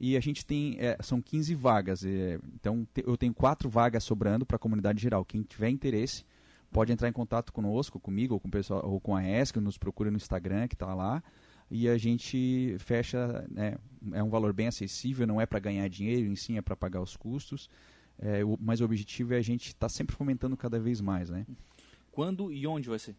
E 0.00 0.16
a 0.16 0.20
gente 0.20 0.44
tem, 0.44 0.76
é, 0.80 0.96
são 1.00 1.22
15 1.22 1.54
vagas. 1.54 2.04
É, 2.04 2.40
então 2.54 2.84
te, 2.92 3.04
eu 3.06 3.16
tenho 3.16 3.32
quatro 3.32 3.70
vagas 3.70 4.02
sobrando 4.02 4.44
para 4.44 4.56
a 4.56 4.58
comunidade 4.58 5.00
geral. 5.00 5.24
Quem 5.24 5.42
tiver 5.42 5.68
interesse 5.68 6.24
pode 6.72 6.90
entrar 6.90 7.08
em 7.08 7.12
contato 7.12 7.52
conosco, 7.52 8.00
comigo, 8.00 8.34
ou 8.34 8.40
com, 8.40 8.48
o 8.48 8.50
pessoal, 8.50 8.84
ou 8.84 8.98
com 8.98 9.14
a 9.14 9.22
ESC, 9.22 9.60
nos 9.60 9.78
procure 9.78 10.10
no 10.10 10.16
Instagram, 10.16 10.66
que 10.66 10.74
está 10.74 10.92
lá 10.94 11.22
e 11.70 11.88
a 11.88 11.96
gente 11.96 12.76
fecha, 12.78 13.46
né, 13.48 13.76
é 14.12 14.22
um 14.22 14.28
valor 14.28 14.52
bem 14.52 14.66
acessível, 14.66 15.26
não 15.26 15.40
é 15.40 15.46
para 15.46 15.60
ganhar 15.60 15.86
dinheiro, 15.88 16.26
em 16.26 16.34
sim 16.34 16.58
é 16.58 16.62
para 16.62 16.74
pagar 16.74 17.00
os 17.00 17.16
custos, 17.16 17.70
é, 18.18 18.44
o, 18.44 18.58
mas 18.60 18.80
o 18.80 18.84
objetivo 18.84 19.34
é 19.34 19.36
a 19.36 19.42
gente 19.42 19.68
estar 19.68 19.78
tá 19.78 19.88
sempre 19.88 20.16
fomentando 20.16 20.56
cada 20.56 20.80
vez 20.80 21.00
mais, 21.00 21.30
né? 21.30 21.46
Quando 22.10 22.52
e 22.52 22.66
onde 22.66 22.88
vai 22.88 22.98
ser? 22.98 23.14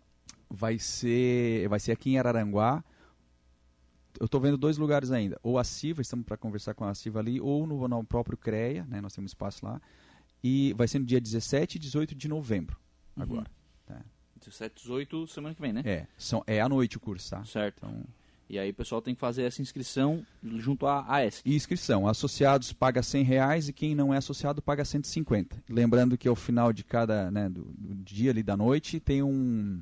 Vai 0.50 0.78
ser, 0.78 1.68
vai 1.70 1.80
ser 1.80 1.94
aqui 1.94 2.12
em 2.12 2.18
Araranguá. 2.20 2.84
Eu 4.20 4.26
estou 4.26 4.42
vendo 4.42 4.58
dois 4.58 4.78
lugares 4.78 5.12
ainda, 5.12 5.40
ou 5.42 5.58
a 5.58 5.64
Siva, 5.64 6.02
estamos 6.02 6.26
para 6.26 6.36
conversar 6.36 6.74
com 6.74 6.84
a 6.84 6.94
Siva 6.94 7.20
ali, 7.20 7.40
ou 7.40 7.66
no, 7.66 7.88
no 7.88 8.04
próprio 8.04 8.38
CREA, 8.38 8.86
né, 8.86 9.00
nós 9.00 9.16
temos 9.16 9.32
espaço 9.32 9.66
lá, 9.66 9.82
e 10.44 10.74
vai 10.74 10.88
ser 10.90 11.00
no 11.00 11.06
dia 11.06 11.22
17 11.22 11.78
e 11.78 11.80
18 11.80 12.14
de 12.14 12.28
novembro, 12.28 12.78
uhum. 13.16 13.24
agora. 13.24 13.52
Tá. 13.86 14.04
17 14.42 14.74
e 14.74 14.82
18, 14.82 15.28
semana 15.28 15.56
que 15.56 15.62
vem, 15.62 15.72
né? 15.72 15.82
É, 15.86 16.08
são, 16.18 16.44
é 16.46 16.60
à 16.60 16.68
noite 16.68 16.98
o 16.98 17.00
curso, 17.00 17.30
tá? 17.30 17.46
Certo. 17.46 17.78
Então, 17.78 18.04
e 18.52 18.60
aí 18.60 18.72
o 18.72 18.74
pessoal 18.74 19.02
tem 19.02 19.16
que 19.16 19.22
fazer 19.22 19.44
essa 19.44 19.62
inscrição 19.62 20.26
junto 20.58 20.86
à 20.86 21.06
AES. 21.08 21.42
Inscrição. 21.46 22.06
Associados 22.06 22.74
paga 22.74 23.02
100 23.02 23.24
reais 23.24 23.70
e 23.70 23.74
quem 23.74 23.96
não 23.96 24.14
é 24.14 24.18
associado 24.18 24.62
paga 24.62 24.84
150. 24.84 25.64
Lembrando 25.70 26.18
que 26.18 26.28
ao 26.28 26.36
final 26.36 26.74
de 26.74 26.84
cada, 26.84 27.32
né, 27.32 27.48
do, 27.48 27.64
do 27.78 27.96
dia 27.96 28.30
ali 28.30 28.44
da 28.44 28.58
noite 28.58 29.00
tem 29.00 29.24
um 29.24 29.82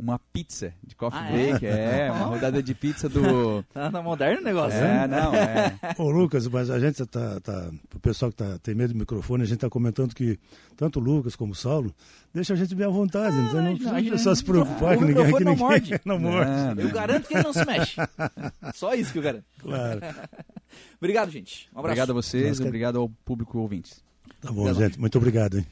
uma 0.00 0.18
pizza 0.32 0.72
de 0.82 0.94
coffee 0.94 1.20
ah, 1.20 1.30
break, 1.30 1.66
é, 1.66 2.06
é 2.06 2.12
uma 2.12 2.24
rodada 2.24 2.62
de 2.62 2.74
pizza 2.74 3.08
do. 3.08 3.62
tá, 3.72 3.90
tá 3.90 4.02
moderno 4.02 4.40
o 4.40 4.44
negócio, 4.44 4.78
É, 4.78 5.06
né? 5.06 5.06
não, 5.06 5.34
é. 5.34 5.78
Ô, 5.98 6.10
Lucas, 6.10 6.46
mas 6.48 6.70
a 6.70 6.80
gente 6.80 7.04
tá, 7.06 7.38
tá. 7.40 7.70
O 7.94 8.00
pessoal 8.00 8.30
que 8.30 8.38
tá, 8.38 8.58
tem 8.62 8.74
medo 8.74 8.94
do 8.94 8.98
microfone, 8.98 9.42
a 9.42 9.46
gente 9.46 9.58
tá 9.58 9.68
comentando 9.68 10.14
que 10.14 10.38
tanto 10.76 10.98
o 10.98 11.02
Lucas 11.02 11.36
como 11.36 11.52
o 11.52 11.54
Saulo, 11.54 11.94
deixa 12.32 12.54
a 12.54 12.56
gente 12.56 12.74
bem 12.74 12.86
à 12.86 12.90
vontade, 12.90 13.36
ah, 13.36 13.40
não, 13.40 13.62
não, 13.62 13.72
não 13.74 14.04
precisa 14.04 14.34
se 14.34 14.44
preocupar 14.44 14.96
que 14.96 15.04
ninguém, 15.04 15.26
que 15.26 15.44
não 15.44 15.52
ninguém 15.52 15.56
morde. 15.56 16.00
não 16.04 16.18
morde. 16.18 16.80
Eu 16.80 16.90
garanto 16.90 17.28
que 17.28 17.34
ele 17.34 17.44
não 17.44 17.52
se 17.52 17.64
mexe. 17.66 17.96
Só 18.74 18.94
isso 18.94 19.12
que 19.12 19.18
eu 19.18 19.22
garanto. 19.22 19.44
Claro. 19.58 20.00
obrigado, 20.98 21.30
gente. 21.30 21.68
Um 21.74 21.78
abraço. 21.78 21.92
Obrigado 21.92 22.10
a 22.10 22.14
vocês, 22.14 22.60
obrigado 22.60 22.98
ao 22.98 23.08
público 23.24 23.58
ouvinte. 23.58 23.92
Tá 24.40 24.50
bom, 24.50 24.62
obrigado. 24.62 24.78
gente. 24.78 24.98
Muito 24.98 25.18
obrigado, 25.18 25.58
hein. 25.58 25.66